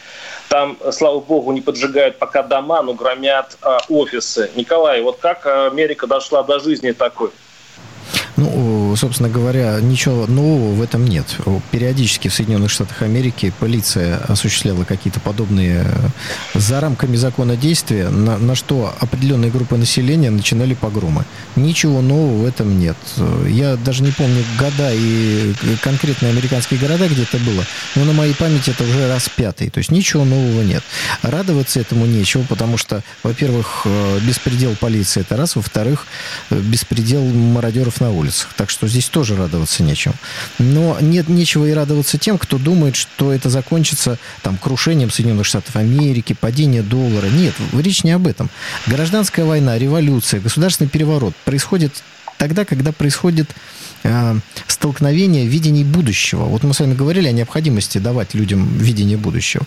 Там, 0.49 0.77
э, 0.81 0.91
слава 0.91 1.21
богу, 1.21 1.53
не 1.53 1.61
поджигают 1.61 2.19
пока 2.19 2.43
дома, 2.43 2.83
но 2.83 2.95
громят 2.95 3.57
э, 3.63 3.79
офисы. 3.89 4.51
Николай, 4.57 5.01
вот 5.01 5.19
как 5.21 5.47
э, 5.47 5.69
Америка 5.69 6.09
дошла 6.09 6.43
до 6.43 6.59
жизни 6.59 6.91
такой? 6.91 7.31
Ну, 8.37 8.70
собственно 8.97 9.29
говоря, 9.29 9.79
ничего 9.81 10.27
нового 10.27 10.75
в 10.75 10.83
этом 10.83 11.07
нет. 11.07 11.37
Периодически 11.71 12.29
в 12.29 12.35
Соединенных 12.35 12.71
Штатах 12.71 13.03
Америки 13.03 13.53
полиция 13.59 14.19
осуществляла 14.19 14.85
какие-то 14.85 15.21
подобные 15.21 15.85
э, 15.85 16.59
за 16.59 16.81
рамками 16.81 17.17
закона 17.17 17.57
действия, 17.57 18.09
на, 18.09 18.39
на 18.39 18.55
что 18.55 18.95
определенные 19.01 19.51
группы 19.51 19.77
населения 19.77 20.31
начинали 20.31 20.75
погромы. 20.75 21.25
Ничего 21.57 22.01
нового 22.01 22.43
в 22.43 22.47
этом 22.47 22.79
нет. 22.79 22.97
Я 23.49 23.77
даже 23.77 24.03
не 24.03 24.13
помню 24.13 24.45
года 24.59 24.91
и 24.93 25.55
конкретные 25.83 26.31
американские 26.31 26.79
города, 26.81 27.09
где 27.09 27.23
это 27.23 27.39
было, 27.39 27.65
но 27.95 28.05
на 28.05 28.13
моей 28.13 28.35
памяти 28.35 28.71
это 28.71 28.85
уже 28.85 29.09
раз 29.09 29.29
пятый. 29.29 29.71
То 29.71 29.79
есть 29.79 29.91
ничего 29.91 30.25
нового 30.25 30.63
нет. 30.63 30.83
Радоваться 31.23 31.81
этому 31.81 32.07
нечего, 32.07 32.45
потому 32.49 32.77
что, 32.77 33.03
во-первых, 33.23 33.83
э, 33.85 34.19
беспредел 34.21 34.77
полиции 34.77 35.21
это 35.21 35.37
раз, 35.37 35.57
во-вторых, 35.57 36.07
э, 36.51 36.59
беспредел 36.59 37.25
мародеров 37.25 38.01
на 38.01 38.11
улицах. 38.11 38.51
Так 38.57 38.71
что 38.71 38.80
здесь 38.87 39.09
тоже 39.09 39.37
радоваться 39.37 39.83
нечем. 39.83 40.13
Но 40.59 40.99
нет 41.01 41.29
нечего 41.29 41.67
и 41.67 41.73
радоваться 41.73 42.19
тем, 42.19 42.39
кто 42.39 42.59
думает, 42.59 42.97
что 42.97 43.33
это 43.33 43.51
закончится 43.51 44.19
там 44.43 44.57
крушением 44.57 45.11
Соединенных 45.11 45.47
Штатов 45.47 45.77
Америки, 45.77 46.37
падение 46.39 46.83
доллара. 46.83 47.27
Нет, 47.27 47.55
речь 47.73 48.05
не 48.05 48.13
об 48.13 48.27
этом. 48.27 48.51
Гражданская 48.87 49.45
война, 49.45 49.79
революция, 49.79 50.41
государственный 50.41 50.89
переворот 50.89 51.35
происходит 51.45 52.03
тогда, 52.41 52.65
когда 52.65 52.91
происходит 52.91 53.51
э, 54.03 54.39
столкновение 54.67 55.47
видений 55.47 55.85
будущего. 55.85 56.45
Вот 56.45 56.63
мы 56.63 56.73
с 56.73 56.81
вами 56.81 56.95
говорили 56.95 57.29
о 57.29 57.33
необходимости 57.33 57.99
давать 57.99 58.35
людям 58.35 58.79
видение 58.79 59.19
будущего. 59.19 59.67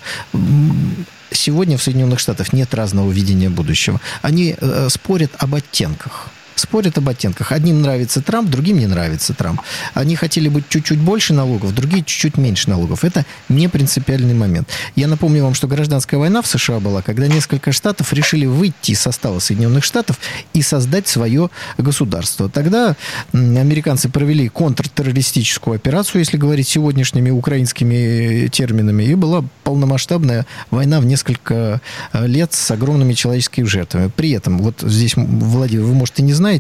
Сегодня 1.32 1.78
в 1.78 1.84
Соединенных 1.84 2.20
Штатах 2.20 2.52
нет 2.52 2.74
разного 2.74 3.12
видения 3.12 3.50
будущего. 3.50 4.02
Они 4.24 4.56
э, 4.60 4.88
спорят 4.90 5.32
об 5.38 5.54
оттенках. 5.54 6.30
Спорят 6.64 6.98
об 6.98 7.10
оттенках. 7.10 7.52
Одним 7.52 7.82
нравится 7.82 8.22
Трамп, 8.22 8.50
другим 8.50 8.80
не 8.80 8.88
нравится 8.88 9.34
Трамп. 9.34 9.60
Они 9.94 10.16
хотели 10.16 10.48
быть 10.48 10.70
чуть-чуть 10.70 10.98
больше 10.98 11.34
налогов, 11.34 11.76
другие 11.76 12.06
чуть-чуть 12.06 12.38
меньше 12.38 12.70
налогов. 12.70 13.04
Это 13.04 13.26
не 13.50 13.68
принципиальный 13.68 14.34
момент. 14.34 14.70
Я 14.96 15.10
напомню 15.10 15.44
вам, 15.44 15.56
что 15.56 15.68
гражданская 15.68 16.18
война 16.18 16.42
в 16.42 16.48
США 16.48 16.80
была, 16.80 17.02
когда 17.02 17.28
несколько 17.28 17.74
штатов 17.74 18.14
решили 18.14 18.46
выйти 18.46 18.92
из 18.92 19.02
состава 19.02 19.40
Соединенных 19.40 19.84
Штатов 19.84 20.18
и 20.54 20.62
создать 20.62 21.10
свое 21.10 21.50
государство. 21.78 22.48
Тогда 22.48 22.96
американцы 23.34 24.08
провели 24.08 24.48
контртеррористическую 24.48 25.76
операцию, 25.76 26.20
если 26.20 26.38
говорить 26.38 26.70
сегодняшними 26.70 27.30
украинскими 27.30 28.48
терминами, 28.48 29.04
и 29.04 29.16
была 29.16 29.44
полномасштабная 29.66 30.46
война 30.72 31.02
в 31.02 31.06
несколько 31.06 31.82
э, 32.14 32.26
лет 32.26 32.54
с 32.54 32.72
огромными 32.72 33.14
человеческими 33.14 33.66
жертвами. 33.66 34.10
При 34.16 34.32
этом, 34.32 34.60
вот 34.60 34.76
здесь, 34.82 35.14
Владимир, 35.18 35.84
вы, 35.84 35.94
может, 35.94 36.20
и 36.20 36.24
не 36.24 36.32
знаете, 36.32 36.53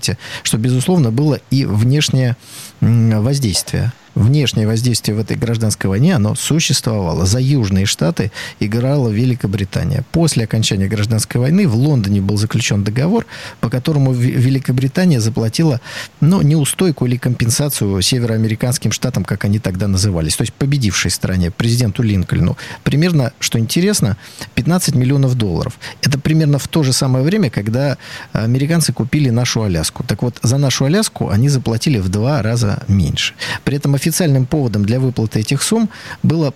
что, 0.44 0.58
безусловно, 0.58 1.12
было 1.12 1.40
и 1.50 1.66
внешнее 1.66 2.36
воздействие. 2.82 3.92
Внешнее 4.16 4.68
воздействие 4.68 5.16
в 5.16 5.20
этой 5.20 5.38
гражданской 5.38 5.90
войне, 5.90 6.16
оно 6.16 6.36
существовало. 6.36 7.26
За 7.26 7.40
Южные 7.40 7.86
Штаты 7.86 8.32
играла 8.60 9.10
Великобритания. 9.10 10.04
После 10.12 10.44
окончания 10.44 10.88
гражданской 10.88 11.42
войны 11.42 11.68
в 11.68 11.76
Лондоне 11.76 12.22
был 12.22 12.38
заключен 12.38 12.84
договор, 12.84 13.26
по 13.60 13.70
которому 13.70 14.14
Великобритания 14.14 15.20
заплатила, 15.20 15.82
ну, 16.22 16.42
неустойку 16.42 17.06
или 17.08 17.18
компенсацию 17.18 18.02
североамериканским 18.02 18.92
штатам, 18.92 19.24
как 19.24 19.46
они 19.46 19.58
тогда 19.58 19.88
назывались, 19.88 20.36
то 20.36 20.44
есть 20.44 20.54
победившей 20.54 21.10
стране, 21.10 21.50
президенту 21.50 22.04
Линкольну. 22.04 22.56
Примерно, 22.84 23.34
что 23.40 23.58
интересно, 23.58 24.18
15 24.54 24.96
миллионов 24.96 25.36
долларов. 25.36 25.80
Это 26.02 26.20
примерно 26.20 26.60
в 26.60 26.68
то 26.68 26.84
же 26.84 26.94
самое 26.94 27.26
время, 27.26 27.50
когда 27.50 27.98
американцы 28.32 28.94
купили 28.94 29.30
нашу 29.32 29.64
Аляску. 29.64 30.04
Так 30.04 30.22
вот, 30.22 30.38
за 30.44 30.58
нашу 30.58 30.86
Аляску 30.86 31.30
они 31.30 31.50
заплатили 31.50 31.98
в 31.98 32.10
два 32.10 32.42
раза 32.44 32.84
меньше. 32.88 33.34
При 33.64 33.78
этом 33.78 33.96
официальным 34.04 34.46
поводом 34.46 34.86
для 34.86 35.00
выплаты 35.00 35.40
этих 35.40 35.64
сумм 35.64 35.90
было 36.24 36.54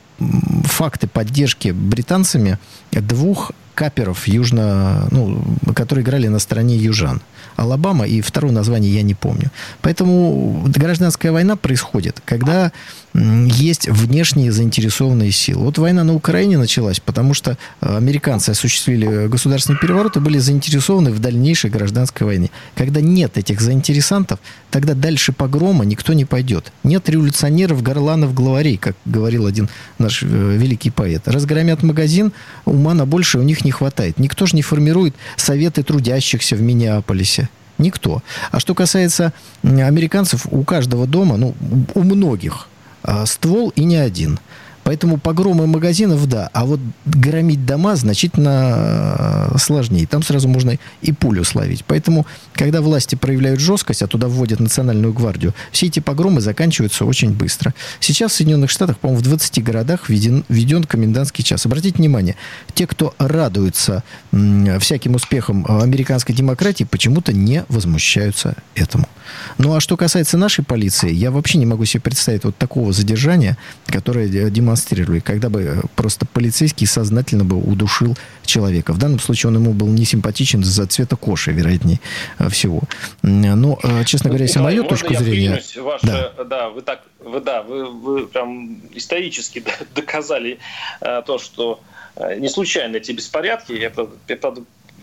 факты 0.66 1.08
поддержки 1.08 1.70
британцами 1.70 2.58
двух 2.92 3.52
каперов 3.74 4.28
южно, 4.28 5.08
ну, 5.12 5.40
которые 5.76 6.04
играли 6.04 6.28
на 6.28 6.40
стороне 6.40 6.76
южан. 6.76 7.22
Алабама 7.56 8.08
и 8.08 8.22
второе 8.22 8.52
название 8.52 8.92
я 8.92 9.04
не 9.04 9.14
помню. 9.14 9.52
Поэтому 9.82 10.64
гражданская 10.76 11.32
война 11.32 11.56
происходит, 11.56 12.22
когда 12.26 12.72
есть 13.18 13.88
внешние 13.88 14.52
заинтересованные 14.52 15.32
силы. 15.32 15.66
Вот 15.66 15.78
война 15.80 16.04
на 16.04 16.14
Украине 16.14 16.58
началась, 16.58 17.00
потому 17.00 17.34
что 17.34 17.58
э, 17.82 17.98
американцы 17.98 18.52
осуществили 18.52 19.28
государственный 19.28 19.80
переворот 19.80 20.18
и 20.18 20.20
были 20.20 20.38
заинтересованы 20.38 21.12
в 21.12 21.20
дальнейшей 21.20 21.72
гражданской 21.72 22.28
войне. 22.28 22.52
Когда 22.76 23.02
нет 23.02 23.38
этих 23.38 23.60
заинтересантов, 23.60 24.40
тогда 24.70 24.94
дальше 24.94 25.32
погрома 25.32 25.84
никто 25.84 26.14
не 26.14 26.26
пойдет. 26.26 26.72
Нет 26.84 27.10
революционеров, 27.10 27.82
горланов, 27.82 28.36
главарей, 28.36 28.78
как 28.78 28.96
говорил 29.06 29.48
один 29.48 29.68
наш 29.98 30.22
э, 30.22 30.28
великий 30.28 30.92
поэт. 30.92 31.28
Разгромят 31.28 31.82
магазин, 31.82 32.34
ума 32.66 32.94
на 32.94 33.08
больше 33.08 33.40
у 33.40 33.44
них 33.44 33.66
не 33.66 33.72
хватает. 33.72 34.20
Никто 34.20 34.46
же 34.46 34.56
не 34.56 34.62
формирует 34.62 35.16
советы 35.38 35.82
трудящихся 35.82 36.56
в 36.56 36.62
Миннеаполисе. 36.62 37.50
Никто. 37.80 38.22
А 38.52 38.60
что 38.60 38.76
касается 38.76 39.34
американцев, 39.64 40.48
у 40.50 40.64
каждого 40.64 41.06
дома, 41.06 41.38
ну, 41.38 41.56
у 41.94 42.04
многих, 42.04 42.68
ствол 43.26 43.70
и 43.76 43.84
не 43.84 43.96
один. 43.96 44.40
Поэтому 44.88 45.18
погромы 45.18 45.68
магазинов, 45.68 46.30
да, 46.30 46.50
а 46.54 46.64
вот 46.64 46.80
громить 47.04 47.66
дома 47.66 47.98
значительно 47.98 49.50
э, 49.52 49.58
сложнее. 49.58 50.08
Там 50.08 50.24
сразу 50.24 50.48
можно 50.48 50.78
и 51.02 51.12
пулю 51.12 51.44
словить. 51.44 51.84
Поэтому, 51.86 52.26
когда 52.54 52.82
власти 52.82 53.16
проявляют 53.16 53.60
жесткость, 53.60 54.02
а 54.02 54.08
туда 54.08 54.30
вводят 54.30 54.62
национальную 54.62 55.14
гвардию, 55.14 55.54
все 55.74 55.88
эти 55.88 56.00
погромы 56.00 56.40
заканчиваются 56.40 57.04
очень 57.04 57.34
быстро. 57.34 57.74
Сейчас 58.00 58.32
в 58.32 58.36
Соединенных 58.36 58.70
Штатах, 58.72 58.98
по-моему, 59.00 59.20
в 59.20 59.24
20 59.24 59.62
городах 59.62 60.08
введен, 60.08 60.46
введен 60.48 60.86
комендантский 60.86 61.44
час. 61.44 61.66
Обратите 61.66 61.98
внимание, 61.98 62.38
те, 62.74 62.88
кто 62.88 63.14
радуется 63.18 64.06
всяким 64.80 65.16
успехам 65.16 65.66
э, 65.66 65.82
американской 65.84 66.34
демократии, 66.34 66.86
почему-то 66.86 67.34
не 67.34 67.66
возмущаются 67.68 68.56
этому. 68.74 69.10
Ну, 69.58 69.76
а 69.76 69.82
что 69.82 69.98
касается 69.98 70.38
нашей 70.38 70.64
полиции, 70.64 71.12
я 71.12 71.32
вообще 71.32 71.58
не 71.58 71.66
могу 71.66 71.84
себе 71.84 72.00
представить 72.00 72.46
вот 72.46 72.56
такого 72.58 72.94
задержания, 72.94 73.58
которое 73.86 74.28
э, 74.28 74.50
демонстрировали, 74.78 75.20
когда 75.20 75.50
бы 75.50 75.62
э, 75.62 75.82
просто 75.96 76.26
полицейский 76.26 76.88
сознательно 76.88 77.44
бы 77.44 77.58
удушил 77.58 78.16
человека. 78.46 78.94
В 78.94 78.98
данном 78.98 79.20
случае 79.20 79.50
он 79.50 79.56
ему 79.56 79.74
был 79.74 79.88
не 79.88 80.06
симпатичен 80.06 80.64
за 80.64 80.86
цвета 80.88 81.16
коши, 81.16 81.52
вероятнее 81.52 82.00
э, 82.40 82.50
всего. 82.50 82.82
Но, 83.24 83.80
э, 83.84 84.04
честно 84.06 84.30
говоря, 84.30 84.46
если 84.46 84.60
мою 84.60 84.84
точку 84.84 85.14
я 85.14 85.20
зрения... 85.20 85.62
ваше- 85.78 86.32
да. 86.46 86.70
вы 86.70 86.82
так, 86.82 87.02
вы, 87.20 87.42
да, 87.42 87.64
вы, 87.64 87.86
вы 87.86 88.28
прям 88.28 88.78
исторически 88.94 89.64
доказали 89.96 90.60
то, 91.00 91.40
что 91.40 91.82
не 92.38 92.50
случайно 92.50 92.98
эти 92.98 93.12
беспорядки. 93.12 93.74
Это, 93.74 94.10
это 94.28 94.56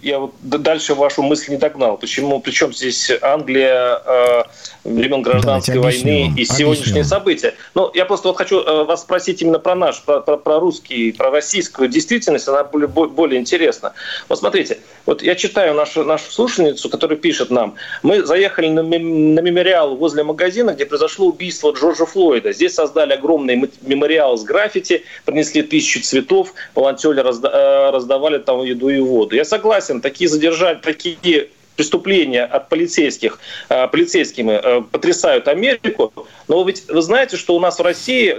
я 0.05 0.19
вот 0.19 0.35
дальше 0.43 0.95
вашу 0.95 1.23
мысль 1.23 1.53
не 1.53 1.57
догнал. 1.57 1.97
Почему? 1.97 2.41
Причем 2.41 2.73
здесь 2.73 3.11
Англия 3.23 4.01
э, 4.05 4.43
времен 4.85 5.23
гражданской 5.23 5.79
войны 5.79 6.27
вам, 6.29 6.37
и 6.37 6.45
сегодняшние 6.45 7.05
события. 7.05 7.55
Ну, 7.75 7.91
я 7.95 8.05
просто 8.05 8.29
вот 8.29 8.37
хочу 8.37 8.61
э, 8.61 8.85
вас 8.85 9.01
спросить 9.01 9.41
именно 9.41 9.59
про 9.59 9.75
наш, 9.75 10.03
про, 10.03 10.21
про, 10.21 10.37
про 10.37 10.61
русский, 10.61 11.13
про 11.13 11.31
российскую 11.31 11.89
действительность, 11.89 12.47
она 12.49 12.65
более, 12.65 12.89
более 12.89 13.41
интересна. 13.41 13.95
Вот 14.29 14.39
смотрите, 14.39 14.79
вот 15.07 15.23
я 15.23 15.35
читаю 15.35 15.75
нашу, 15.75 16.05
нашу 16.05 16.31
слушательницу, 16.31 16.91
которая 16.91 17.17
пишет 17.17 17.51
нам, 17.51 17.75
мы 18.03 18.25
заехали 18.25 18.69
на, 18.69 18.83
на 18.83 19.41
мемориал 19.41 19.97
возле 19.97 20.23
магазина, 20.23 20.73
где 20.75 20.85
произошло 20.85 21.29
убийство 21.29 21.73
Джорджа 21.73 22.05
Флойда. 22.05 22.53
Здесь 22.53 22.75
создали 22.75 23.15
огромный 23.15 23.71
мемориал 23.83 24.37
с 24.37 24.45
граффити, 24.45 25.05
принесли 25.25 25.63
тысячу 25.63 26.03
цветов, 26.03 26.53
волонтеры 26.75 27.23
разда, 27.23 27.49
э, 27.49 27.91
раздавали 27.91 28.39
там 28.39 28.63
еду 28.63 28.91
и 28.91 29.01
воду. 29.01 29.35
Я 29.35 29.45
согласен, 29.45 29.94
такие 30.01 30.29
задержать, 30.29 30.83
такие 30.83 31.49
преступления 31.77 32.45
от 32.45 32.69
полицейских, 32.69 33.39
э, 33.69 33.89
полицейскими 33.89 34.53
э, 34.53 34.83
потрясают 34.83 35.49
Америку, 35.49 36.13
но 36.49 36.63
ведь 36.65 36.89
вы 36.89 37.03
знаете, 37.03 37.37
что 37.37 37.57
у 37.57 37.61
нас 37.61 37.79
в 37.79 37.83
России 37.83 38.37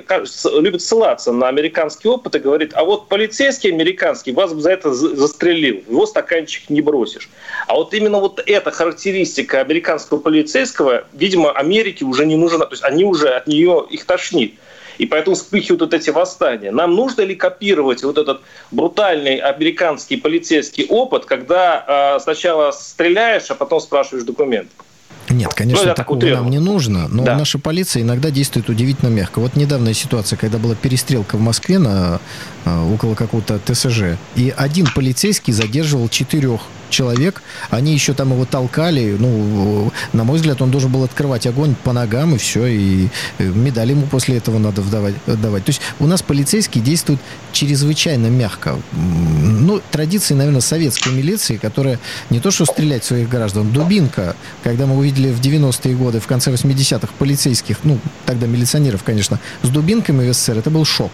любят 0.59 0.81
ссылаться 0.81 1.31
на 1.31 1.47
американский 1.47 2.07
опыт 2.07 2.35
и 2.35 2.39
говорит, 2.39 2.71
а 2.73 2.83
вот 2.83 3.09
полицейский 3.09 3.71
американский 3.71 4.31
вас 4.31 4.51
за 4.51 4.71
это 4.71 4.93
застрелил, 4.93 5.83
его 5.89 6.05
стаканчик 6.05 6.69
не 6.69 6.81
бросишь. 6.81 7.29
А 7.67 7.75
вот 7.75 7.93
именно 7.93 8.19
вот 8.19 8.41
эта 8.45 8.71
характеристика 8.71 9.61
американского 9.61 10.19
полицейского, 10.19 11.05
видимо, 11.13 11.51
Америке 11.51 12.05
уже 12.05 12.25
не 12.25 12.35
нужна, 12.35 12.65
то 12.65 12.73
есть 12.73 12.83
они 12.83 13.03
уже 13.03 13.29
от 13.29 13.47
нее 13.47 13.85
их 13.89 14.05
тошнит. 14.05 14.55
И 14.97 15.05
поэтому 15.05 15.35
вспыхивают 15.35 15.81
вот 15.81 15.93
эти 15.93 16.09
восстания. 16.09 16.71
Нам 16.71 16.95
нужно 16.95 17.21
ли 17.21 17.35
копировать 17.35 18.03
вот 18.03 18.17
этот 18.17 18.41
брутальный 18.71 19.37
американский 19.37 20.17
полицейский 20.17 20.85
опыт, 20.85 21.25
когда 21.25 22.15
э, 22.17 22.19
сначала 22.21 22.71
стреляешь, 22.71 23.49
а 23.49 23.55
потом 23.55 23.79
спрашиваешь 23.79 24.25
документы? 24.25 24.71
Нет, 25.29 25.53
конечно, 25.53 25.87
ну, 25.87 25.95
такого 25.95 26.23
нам 26.23 26.49
не 26.49 26.59
нужно, 26.59 27.07
но 27.07 27.23
да. 27.23 27.35
наша 27.35 27.57
полиция 27.57 28.03
иногда 28.03 28.29
действует 28.29 28.69
удивительно 28.69 29.09
мягко. 29.09 29.39
Вот 29.39 29.55
недавняя 29.55 29.93
ситуация, 29.93 30.37
когда 30.37 30.59
была 30.59 30.75
перестрелка 30.75 31.35
в 31.37 31.41
Москве 31.41 31.79
на, 31.79 32.19
около 32.65 33.15
какого-то 33.15 33.59
ТСЖ, 33.59 34.17
и 34.35 34.53
один 34.55 34.87
полицейский 34.93 35.53
задерживал 35.53 36.09
четырех 36.09 36.61
человек, 36.89 37.41
они 37.69 37.93
еще 37.93 38.13
там 38.13 38.31
его 38.31 38.45
толкали, 38.45 39.15
ну, 39.19 39.91
на 40.13 40.23
мой 40.23 40.37
взгляд, 40.37 40.61
он 40.61 40.71
должен 40.71 40.91
был 40.91 41.03
открывать 41.03 41.45
огонь 41.47 41.75
по 41.83 41.93
ногам, 41.93 42.35
и 42.35 42.37
все, 42.37 42.65
и 42.65 43.09
медали 43.39 43.91
ему 43.91 44.07
после 44.07 44.37
этого 44.37 44.57
надо 44.57 44.81
вдавать, 44.81 45.15
давать. 45.25 45.65
То 45.65 45.71
есть 45.71 45.81
у 45.99 46.07
нас 46.07 46.21
полицейские 46.21 46.83
действуют 46.83 47.21
чрезвычайно 47.51 48.27
мягко. 48.27 48.77
Ну, 48.93 49.81
традиции, 49.91 50.33
наверное, 50.33 50.61
советской 50.61 51.11
милиции, 51.13 51.57
которая 51.57 51.99
не 52.29 52.39
то 52.39 52.51
что 52.51 52.65
стрелять 52.65 53.03
своих 53.03 53.29
граждан, 53.29 53.71
дубинка, 53.71 54.35
когда 54.63 54.85
мы 54.85 54.97
увидели 54.97 55.31
в 55.31 55.39
90-е 55.41 55.95
годы, 55.95 56.19
в 56.19 56.27
конце 56.27 56.51
80-х 56.51 57.09
полицейских, 57.17 57.77
ну, 57.83 57.99
тогда 58.25 58.47
милиционеров, 58.47 59.03
конечно, 59.03 59.39
с 59.63 59.69
дубинками 59.69 60.29
в 60.29 60.33
СССР, 60.33 60.59
это 60.59 60.69
был 60.69 60.85
шок. 60.85 61.11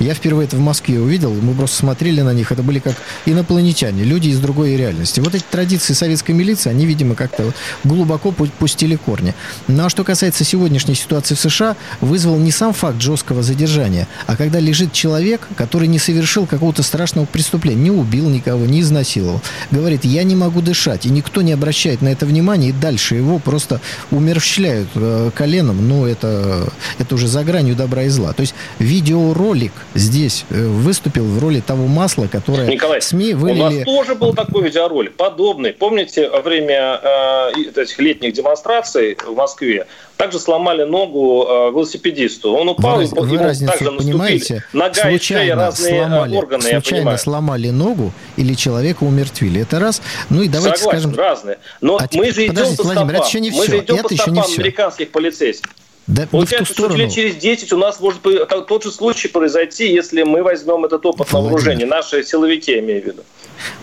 Я 0.00 0.14
впервые 0.14 0.46
это 0.46 0.56
в 0.56 0.60
Москве 0.60 0.98
увидел, 0.98 1.34
мы 1.34 1.52
просто 1.54 1.76
смотрели 1.76 2.22
на 2.22 2.32
них, 2.32 2.50
это 2.50 2.62
были 2.62 2.78
как 2.78 2.94
инопланетяне, 3.26 4.02
люди 4.02 4.28
из 4.28 4.40
другой 4.40 4.74
реальности. 4.74 5.20
Вот 5.20 5.34
эти 5.34 5.44
традиции 5.50 5.92
советской 5.92 6.30
милиции, 6.30 6.70
они, 6.70 6.86
видимо, 6.86 7.14
как-то 7.14 7.52
глубоко 7.84 8.32
пустили 8.32 8.96
корни. 8.96 9.34
Ну 9.68 9.84
а 9.84 9.90
что 9.90 10.02
касается 10.02 10.42
сегодняшней 10.42 10.94
ситуации 10.94 11.34
в 11.34 11.40
США, 11.40 11.76
вызвал 12.00 12.38
не 12.38 12.50
сам 12.50 12.72
факт 12.72 12.98
жесткого 13.02 13.42
задержания, 13.42 14.08
а 14.26 14.36
когда 14.36 14.58
лежит 14.58 14.94
человек, 14.94 15.46
который 15.54 15.86
не 15.86 15.98
совершил 15.98 16.46
какого-то 16.46 16.82
страшного 16.82 17.26
преступления, 17.26 17.82
не 17.82 17.90
убил 17.90 18.30
никого, 18.30 18.64
не 18.64 18.80
изнасиловал. 18.80 19.42
Говорит, 19.70 20.06
я 20.06 20.22
не 20.22 20.34
могу 20.34 20.62
дышать, 20.62 21.04
и 21.04 21.10
никто 21.10 21.42
не 21.42 21.52
обращает 21.52 22.00
на 22.00 22.08
это 22.08 22.24
внимания, 22.24 22.70
и 22.70 22.72
дальше 22.72 23.16
его 23.16 23.38
просто 23.38 23.82
умерщвляют 24.10 24.88
э, 24.94 25.30
коленом, 25.34 25.86
ну 25.86 26.06
это, 26.06 26.72
это 26.98 27.14
уже 27.14 27.28
за 27.28 27.44
гранью 27.44 27.76
добра 27.76 28.04
и 28.04 28.08
зла. 28.08 28.32
То 28.32 28.40
есть 28.40 28.54
видеоролик 28.78 29.72
здесь 29.94 30.44
э, 30.50 30.66
выступил 30.66 31.24
в 31.24 31.38
роли 31.38 31.60
того 31.60 31.86
масла, 31.86 32.26
которое 32.26 32.66
Николай, 32.68 33.02
СМИ 33.02 33.34
вылили... 33.34 33.60
у 33.60 33.70
нас 33.70 33.84
тоже 33.84 34.14
был 34.14 34.34
такой 34.34 34.64
видеоролик, 34.64 35.14
подобный. 35.14 35.72
Помните, 35.72 36.28
во 36.28 36.40
время 36.40 37.00
э, 37.02 37.50
этих 37.76 37.98
летних 37.98 38.32
демонстраций 38.32 39.16
в 39.26 39.34
Москве 39.34 39.86
также 40.16 40.38
сломали 40.38 40.84
ногу 40.84 41.46
э, 41.48 41.70
велосипедисту. 41.70 42.52
Он 42.52 42.68
упал, 42.68 42.98
вы, 42.98 43.06
вы 43.06 43.34
ему 43.34 43.44
разницу 43.44 43.72
также 43.72 43.90
понимаете? 43.92 44.64
Нога 44.72 44.94
случайно 44.94 45.16
и 45.16 45.18
шея, 45.18 45.56
разные 45.56 45.94
э, 45.94 45.98
сломали, 45.98 46.36
органы, 46.36 46.62
Случайно 46.62 47.16
сломали 47.16 47.70
ногу 47.70 48.12
или 48.36 48.54
человека 48.54 49.04
умертвили. 49.04 49.62
Это 49.62 49.80
раз. 49.80 50.02
Ну 50.28 50.42
и 50.42 50.48
давайте 50.48 50.78
Согласен, 50.78 51.00
скажем... 51.00 51.18
разные. 51.18 51.58
Но 51.80 51.96
а 51.96 52.06
мы 52.12 52.30
же 52.32 52.46
идем 52.46 52.76
по 52.76 52.84
стопам. 52.84 53.10
Это 53.10 53.26
еще 53.26 53.40
не 53.40 53.50
мы 53.50 53.62
все. 53.62 53.70
же 53.70 53.78
идем 53.78 53.94
это 53.96 54.08
по 54.08 54.14
стопам 54.14 54.44
американских 54.58 55.10
полицейских. 55.10 55.70
Да 56.10 56.26
Получается, 56.26 56.74
что 56.74 56.88
лет 56.88 57.12
через 57.12 57.36
10 57.36 57.72
у 57.72 57.76
нас 57.76 58.00
может 58.00 58.20
тот 58.22 58.82
же 58.82 58.90
случай 58.90 59.28
произойти, 59.28 59.92
если 59.92 60.24
мы 60.24 60.42
возьмем 60.42 60.84
этот 60.84 61.06
опыт 61.06 61.30
Владимир. 61.30 61.32
на 61.32 61.56
вооружение. 61.56 61.86
Наши 61.86 62.24
силовики, 62.24 62.72
я 62.72 62.80
имею 62.80 63.02
в 63.02 63.06
виду. 63.06 63.22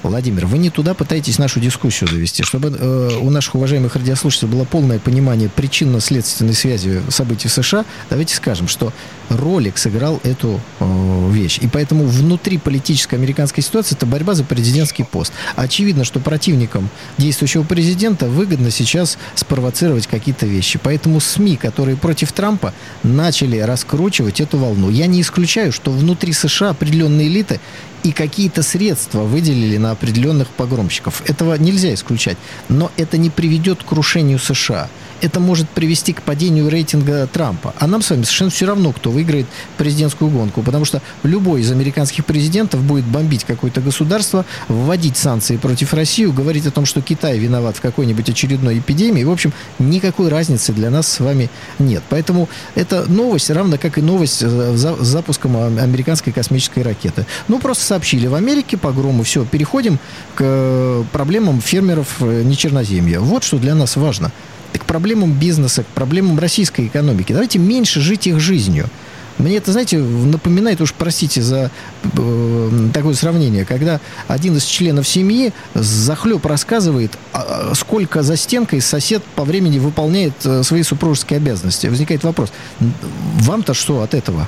Владимир, 0.07 0.45
вы 0.45 0.57
не 0.57 0.69
туда 0.69 0.93
пытаетесь 0.93 1.37
нашу 1.37 1.59
дискуссию 1.59 2.09
завести, 2.09 2.43
чтобы 2.43 2.69
э, 2.69 3.17
у 3.21 3.29
наших 3.29 3.55
уважаемых 3.55 3.95
радиослушателей 3.95 4.51
было 4.51 4.63
полное 4.63 4.99
понимание 4.99 5.49
причинно-следственной 5.49 6.53
связи 6.53 7.01
событий 7.09 7.47
в 7.47 7.51
США. 7.51 7.85
Давайте 8.09 8.35
скажем, 8.35 8.67
что 8.67 8.93
ролик 9.29 9.77
сыграл 9.77 10.19
эту 10.23 10.61
э, 10.79 11.29
вещь. 11.31 11.59
И 11.61 11.67
поэтому 11.67 12.05
внутри 12.05 12.57
политической 12.57 13.15
американской 13.15 13.61
ситуации 13.61 13.95
это 13.95 14.05
борьба 14.05 14.33
за 14.33 14.43
президентский 14.43 15.03
пост. 15.03 15.33
Очевидно, 15.55 16.05
что 16.05 16.19
противникам 16.19 16.89
действующего 17.17 17.63
президента 17.63 18.27
выгодно 18.27 18.71
сейчас 18.71 19.17
спровоцировать 19.35 20.07
какие-то 20.07 20.45
вещи. 20.45 20.79
Поэтому 20.81 21.19
СМИ, 21.19 21.57
которые 21.57 21.97
против 21.97 22.31
Трампа, 22.31 22.73
начали 23.03 23.59
раскручивать 23.59 24.39
эту 24.39 24.57
волну. 24.57 24.89
Я 24.89 25.07
не 25.07 25.21
исключаю, 25.21 25.71
что 25.71 25.91
внутри 25.91 26.33
США 26.33 26.69
определенные 26.69 27.27
элиты 27.27 27.59
и 28.07 28.13
какие-то 28.13 28.63
средства 28.63 29.23
выделили 29.23 29.75
на 29.75 29.91
определенных 29.91 30.47
погромщиков. 30.47 31.21
Этого 31.29 31.55
нельзя 31.55 31.93
исключать. 31.93 32.37
Но 32.69 32.89
это 32.95 33.17
не 33.17 33.29
приведет 33.29 33.83
к 33.83 33.87
крушению 33.87 34.39
США 34.39 34.89
это 35.21 35.39
может 35.39 35.69
привести 35.69 36.13
к 36.13 36.21
падению 36.21 36.69
рейтинга 36.69 37.27
Трампа. 37.27 37.73
А 37.77 37.87
нам 37.87 38.01
с 38.01 38.09
вами 38.09 38.23
совершенно 38.23 38.51
все 38.51 38.65
равно, 38.65 38.91
кто 38.91 39.11
выиграет 39.11 39.47
президентскую 39.77 40.29
гонку, 40.29 40.61
потому 40.61 40.85
что 40.85 41.01
любой 41.23 41.61
из 41.61 41.71
американских 41.71 42.25
президентов 42.25 42.81
будет 42.81 43.05
бомбить 43.05 43.43
какое-то 43.43 43.81
государство, 43.81 44.45
вводить 44.67 45.17
санкции 45.17 45.57
против 45.57 45.93
России, 45.93 46.25
говорить 46.25 46.65
о 46.67 46.71
том, 46.71 46.85
что 46.85 47.01
Китай 47.01 47.37
виноват 47.37 47.77
в 47.77 47.81
какой-нибудь 47.81 48.29
очередной 48.29 48.79
эпидемии. 48.79 49.23
В 49.23 49.31
общем, 49.31 49.53
никакой 49.79 50.29
разницы 50.29 50.73
для 50.73 50.89
нас 50.89 51.07
с 51.07 51.19
вами 51.19 51.49
нет. 51.79 52.03
Поэтому 52.09 52.49
эта 52.75 53.05
новость, 53.09 53.49
равно 53.49 53.77
как 53.77 53.97
и 53.97 54.01
новость 54.01 54.41
с 54.41 54.95
запуском 54.99 55.57
американской 55.57 56.33
космической 56.33 56.83
ракеты. 56.83 57.25
Ну, 57.47 57.59
просто 57.59 57.83
сообщили 57.83 58.27
в 58.27 58.35
Америке 58.35 58.77
погромы, 58.77 59.23
все, 59.23 59.45
переходим 59.45 59.99
к 60.35 60.41
э, 60.41 61.03
проблемам 61.11 61.61
фермеров 61.61 62.17
э, 62.21 62.43
нечерноземья. 62.43 63.19
Вот 63.19 63.43
что 63.43 63.57
для 63.57 63.75
нас 63.75 63.95
важно 63.95 64.31
к 64.73 64.85
проблемам 64.85 65.33
бизнеса, 65.33 65.83
к 65.83 65.87
проблемам 65.87 66.39
российской 66.39 66.87
экономики. 66.87 67.31
Давайте 67.31 67.59
меньше 67.59 68.01
жить 68.01 68.27
их 68.27 68.39
жизнью. 68.39 68.89
Мне 69.37 69.57
это, 69.57 69.71
знаете, 69.71 69.99
напоминает, 69.99 70.81
уж 70.81 70.93
простите 70.93 71.41
за 71.43 71.69
э, 72.03 72.89
такое 72.91 73.13
сравнение, 73.13 73.65
когда 73.65 73.99
один 74.27 74.57
из 74.57 74.63
членов 74.63 75.07
семьи 75.07 75.53
захлеб 75.75 76.43
рассказывает, 76.45 77.11
а, 77.33 77.73
сколько 77.75 78.23
за 78.23 78.35
стенкой 78.35 78.81
сосед 78.81 79.23
по 79.35 79.43
времени 79.43 79.77
выполняет 79.77 80.33
э, 80.43 80.63
свои 80.63 80.81
супружеские 80.81 81.37
обязанности. 81.37 81.85
Возникает 81.85 82.23
вопрос, 82.23 82.51
вам-то 82.79 83.75
что 83.75 84.01
от 84.01 84.15
этого? 84.15 84.47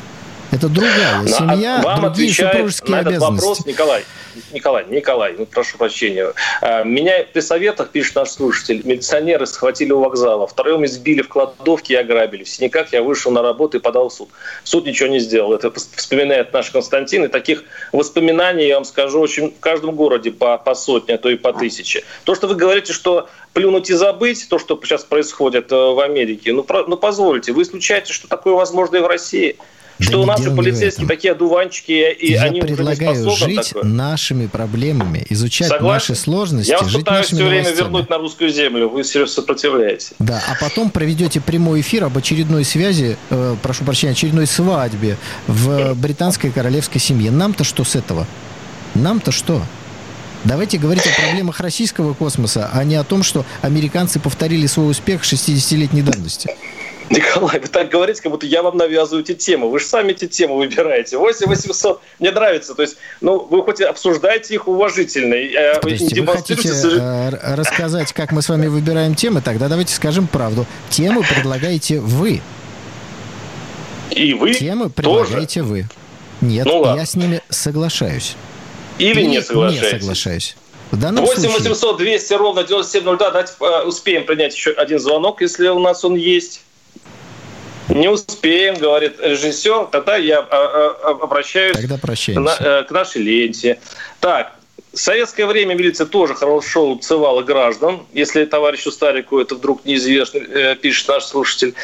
Это 0.52 0.68
другая 0.68 1.28
семья, 1.28 1.82
вам 1.84 2.02
другие 2.02 2.34
супружеские 2.34 2.92
на 2.92 3.02
этот 3.02 3.14
обязанности. 3.14 3.46
вопрос, 3.46 3.66
Николай, 3.66 4.04
Николай, 4.52 4.86
Николай, 4.90 5.36
ну, 5.38 5.46
прошу 5.46 5.78
прощения. 5.78 6.34
А, 6.62 6.84
меня 6.84 7.24
при 7.32 7.42
советах, 7.42 7.90
пишет 7.90 8.16
наш 8.16 8.30
слушатель, 8.30 8.82
милиционеры 8.84 9.46
схватили 9.46 9.92
у 9.92 10.00
вокзала, 10.00 10.48
втроем 10.48 10.86
избили 10.86 11.22
в 11.22 11.30
кладовке 11.30 11.94
и 11.94 11.98
ограбили. 11.98 12.44
В 12.44 12.50
синяках 12.50 12.92
я 12.94 13.04
вышел 13.04 13.32
на 13.32 13.42
работу 13.42 13.78
и 13.78 13.80
подал 13.80 14.10
в 14.10 14.14
суд. 14.14 14.30
Суд 14.64 14.86
ничего 14.86 15.10
не 15.10 15.20
сделал. 15.20 15.54
Это 15.54 15.72
вспоминает 15.72 16.52
наш 16.54 16.72
Константин. 16.72 17.26
И 17.26 17.28
таких 17.28 17.64
воспоминаний, 17.92 18.68
я 18.68 18.76
вам 18.76 18.86
скажу, 18.86 19.20
очень 19.20 19.52
в 19.52 19.60
каждом 19.60 19.96
городе 19.96 20.32
по, 20.32 20.58
по 20.58 20.74
сотне, 20.74 21.16
а 21.16 21.18
то 21.18 21.30
и 21.30 21.36
по 21.36 21.54
тысяче. 21.54 22.04
То, 22.24 22.34
что 22.34 22.48
вы 22.48 22.56
говорите, 22.56 22.94
что 22.94 23.30
плюнуть 23.54 23.90
и 23.90 23.94
забыть, 23.94 24.48
то, 24.50 24.58
что 24.58 24.80
сейчас 24.84 25.04
происходит 25.04 25.72
э, 25.72 25.76
в 25.76 26.00
Америке, 26.00 26.54
ну, 26.54 26.64
про, 26.64 26.86
ну 26.86 26.98
позвольте, 26.98 27.52
вы 27.52 27.64
исключаете, 27.64 28.14
что 28.14 28.28
такое 28.28 28.54
возможно 28.54 28.98
и 28.98 29.02
в 29.02 29.08
России– 29.08 29.58
что 30.00 30.12
да 30.14 30.18
у 30.20 30.26
нас 30.26 30.42
полицейские 30.42 31.08
такие 31.08 31.34
одуванчики, 31.34 32.12
и 32.12 32.32
Я 32.32 32.44
они 32.44 32.62
предлагаю 32.62 33.28
уже 33.28 33.48
не 33.48 33.56
жить 33.56 33.68
такое. 33.70 33.84
нашими 33.84 34.48
проблемами, 34.48 35.26
изучать 35.30 35.68
Согласен? 35.68 36.14
наши 36.14 36.16
сложности, 36.16 36.72
Я 36.72 36.80
жить 36.84 37.00
пытаюсь 37.00 37.26
нашими 37.26 37.38
все 37.40 37.48
время 37.48 37.64
новостями. 37.64 37.86
вернуть 37.86 38.10
на 38.10 38.18
русскую 38.18 38.50
землю, 38.52 38.90
вы 38.90 39.04
серьезно 39.04 39.34
сопротивляетесь. 39.36 40.12
Да, 40.20 40.42
а 40.48 40.56
потом 40.64 40.90
проведете 40.90 41.42
прямой 41.42 41.82
эфир 41.82 42.06
об 42.06 42.18
очередной 42.18 42.64
связи, 42.64 43.18
э, 43.30 43.56
прошу 43.62 43.84
прощения, 43.84 44.14
очередной 44.14 44.48
свадьбе 44.48 45.18
в 45.48 45.94
британской 45.96 46.52
королевской 46.52 47.02
семье. 47.02 47.32
Нам-то 47.32 47.64
что 47.64 47.84
с 47.84 47.96
этого? 47.96 48.26
Нам-то 48.96 49.32
что? 49.32 49.62
Давайте 50.46 50.78
говорить 50.78 51.04
о 51.06 51.22
проблемах 51.22 51.60
российского 51.60 52.14
космоса, 52.14 52.70
а 52.72 52.84
не 52.86 52.96
о 52.96 53.04
том, 53.04 53.24
что 53.24 53.46
американцы 53.62 54.20
повторили 54.22 54.68
свой 54.68 54.90
успех 54.92 55.24
60-летней 55.24 56.02
давности. 56.02 56.50
Николай, 57.16 57.60
вы 57.60 57.68
так 57.68 57.90
говорите, 57.90 58.22
как 58.22 58.32
будто 58.32 58.46
я 58.46 58.62
вам 58.62 58.78
навязываю 58.78 59.24
эти 59.24 59.34
темы. 59.34 59.70
Вы 59.70 59.80
же 59.80 59.86
сами 59.86 60.12
эти 60.12 60.28
темы 60.28 60.58
выбираете. 60.58 61.18
8 61.18 61.48
800 61.48 62.02
мне 62.20 62.32
нравится. 62.32 62.76
То 62.76 62.84
есть, 62.84 62.98
ну, 63.20 63.40
вы 63.40 63.64
хоть 63.64 63.82
обсуждаете 63.82 64.54
их 64.54 64.68
уважительно. 64.68 65.34
Э, 65.34 65.80
Подождите, 65.80 66.22
вы 66.22 66.34
хотите 66.34 66.70
э, 66.70 67.30
рассказать, 67.56 68.14
как 68.14 68.32
мы 68.32 68.44
с 68.44 68.50
вами 68.50 68.68
выбираем 68.68 69.16
темы? 69.16 69.42
Тогда 69.42 69.68
давайте 69.68 69.94
скажем 69.94 70.28
правду. 70.28 70.68
Темы 70.92 71.24
предлагаете 71.24 72.00
вы. 72.00 72.42
И 74.12 74.34
вы 74.34 74.54
Темы 74.54 74.90
предлагаете 74.90 75.62
тоже? 75.62 75.72
вы. 75.72 75.86
Нет, 76.42 76.66
ну, 76.66 76.96
я 76.96 77.06
с 77.06 77.16
ними 77.16 77.42
соглашаюсь. 77.50 78.36
Или 79.00 79.24
не 79.24 79.42
соглашаетесь? 79.42 79.94
Не 79.94 80.00
соглашаюсь. 80.00 80.56
В 80.92 81.00
8 81.00 81.50
800 81.50 81.98
200 81.98 82.34
ровно 82.34 82.64
9702. 82.64 83.30
Давайте 83.32 83.54
э, 83.60 83.84
успеем 83.84 84.26
принять 84.26 84.56
еще 84.56 84.72
один 84.72 85.00
звонок, 85.00 85.42
если 85.42 85.68
у 85.68 85.80
нас 85.80 86.04
он 86.04 86.16
есть. 86.16 86.62
Не 87.90 88.08
успеем, 88.08 88.76
говорит 88.76 89.20
режиссер. 89.20 89.88
Тогда 89.92 90.16
я 90.16 90.40
а, 90.40 90.46
а, 90.52 90.98
а, 91.04 91.24
обращаюсь 91.24 91.76
Тогда 91.76 91.98
к, 91.98 92.84
к 92.88 92.92
нашей 92.92 93.22
ленте. 93.22 93.80
Так, 94.20 94.54
в 94.94 94.98
советское 94.98 95.46
время 95.46 95.76
милиция 95.76 96.08
тоже 96.08 96.34
хорошо 96.34 96.92
уцевала 96.92 97.44
граждан, 97.44 98.02
если 98.14 98.46
товарищу 98.46 98.92
Старику 98.92 99.40
это 99.40 99.56
вдруг 99.56 99.86
неизвестно, 99.86 100.40
э, 100.40 100.76
пишет 100.76 101.08
наш 101.08 101.26
слушатель. 101.26 101.76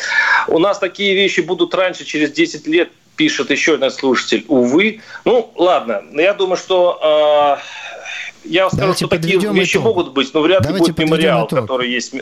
У 0.47 0.58
нас 0.58 0.80
такие 0.80 1.14
вещи 1.14 1.41
будут 1.41 1.76
раньше, 1.76 2.03
через 2.03 2.32
10 2.32 2.66
лет, 2.68 2.89
пишет 3.16 3.51
еще 3.51 3.76
один 3.76 3.91
слушатель. 3.91 4.45
Увы. 4.47 5.01
Ну, 5.24 5.51
ладно. 5.56 6.03
Я 6.14 6.34
думаю, 6.34 6.58
что 6.58 7.60
я 8.46 8.68
скажу, 8.68 8.82
Давайте 8.82 9.06
что 9.06 9.18
такие 9.18 9.39
вещи 9.39 9.74
итог. 9.74 9.84
могут 9.84 10.14
быть, 10.14 10.34
но 10.34 10.41
вряд 10.41 10.66
ли 10.66 10.78
будет 10.78 10.98
мемориал, 10.98 11.48
итог. 11.48 11.62
который 11.62 11.89
есть 11.91 12.14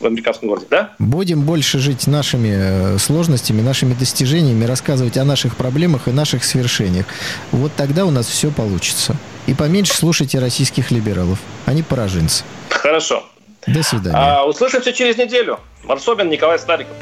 в 0.00 0.06
американском 0.06 0.48
городе, 0.48 0.66
да? 0.70 0.94
Будем 0.98 1.42
больше 1.42 1.78
жить 1.78 2.06
нашими 2.06 2.94
э, 2.94 2.98
сложностями, 2.98 3.60
нашими 3.62 3.94
достижениями, 3.94 4.64
рассказывать 4.64 5.16
о 5.16 5.24
наших 5.24 5.56
проблемах 5.56 6.08
и 6.08 6.10
наших 6.10 6.44
свершениях. 6.44 7.06
Вот 7.52 7.72
тогда 7.76 8.04
у 8.04 8.10
нас 8.10 8.26
все 8.26 8.50
получится. 8.50 9.16
И 9.46 9.54
поменьше 9.54 9.94
слушайте 9.94 10.38
российских 10.38 10.90
либералов. 10.90 11.38
Они 11.66 11.82
пораженцы. 11.82 12.44
Хорошо. 12.68 13.24
До 13.66 13.82
свидания. 13.82 14.16
А, 14.16 14.44
услышимся 14.44 14.92
через 14.92 15.16
неделю. 15.16 15.58
Марсобин, 15.84 16.28
Николай 16.28 16.58
Стариков. 16.58 16.96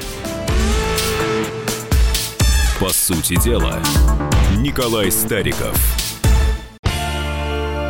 По 2.79 2.89
сути 2.89 3.39
дела, 3.41 3.79
Николай 4.57 5.11
Стариков. 5.11 6.00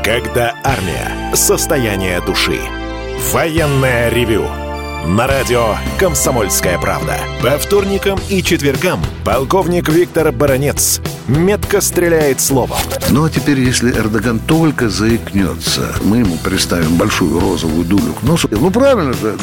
Когда 0.04 0.56
армия. 0.64 1.36
Состояние 1.36 2.22
души. 2.22 2.60
Военное 3.32 4.10
ревю 4.10 4.46
на 5.06 5.28
радио 5.28 5.76
«Комсомольская 6.00 6.80
правда». 6.80 7.18
По 7.44 7.60
вторникам 7.60 8.20
и 8.28 8.42
четвергам 8.42 9.00
полковник 9.24 9.90
Виктор 9.90 10.32
Баранец 10.32 11.02
метко 11.28 11.82
стреляет 11.82 12.42
словом. 12.42 12.78
Ну 13.12 13.26
а 13.26 13.30
теперь, 13.30 13.60
если 13.60 13.92
Эрдоган 13.92 14.40
только 14.40 14.90
заикнется, 14.90 15.94
мы 16.04 16.18
ему 16.18 16.38
представим 16.38 16.96
большую 16.98 17.40
розовую 17.40 17.86
дулю 17.86 18.14
к 18.14 18.24
носу. 18.24 18.48
Ну 18.52 18.72
правильно 18.72 19.14
же. 19.14 19.38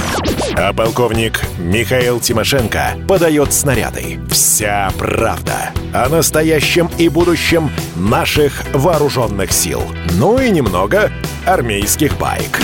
А 0.56 0.72
полковник 0.72 1.40
Михаил 1.58 2.20
Тимошенко 2.20 2.96
подает 3.06 3.52
снаряды. 3.52 4.20
Вся 4.30 4.90
правда 4.98 5.70
о 5.92 6.08
настоящем 6.08 6.90
и 6.98 7.08
будущем 7.08 7.70
наших 7.96 8.62
вооруженных 8.72 9.52
сил. 9.52 9.82
Ну 10.14 10.38
и 10.38 10.50
немного 10.50 11.10
армейских 11.46 12.16
байк. 12.18 12.60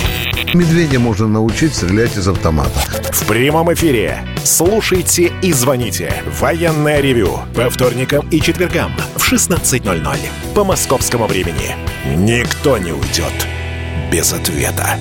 Медведя 0.55 0.99
можно 0.99 1.27
научить 1.27 1.75
стрелять 1.75 2.17
из 2.17 2.29
автомата. 2.29 2.81
В 3.11 3.27
прямом 3.27 3.73
эфире. 3.73 4.19
Слушайте 4.45 5.33
и 5.43 5.53
звоните. 5.53 6.13
Военное 6.41 7.01
ревю. 7.01 7.41
По 7.55 7.71
вторникам 7.71 8.29
и 8.29 8.41
четвергам 8.41 8.93
в 9.17 9.33
16.00. 9.33 10.17
По 10.55 10.65
московскому 10.65 11.27
времени. 11.27 11.77
Никто 12.17 12.79
не 12.79 12.93
уйдет 12.93 13.33
без 14.13 14.33
ответа. 14.33 14.99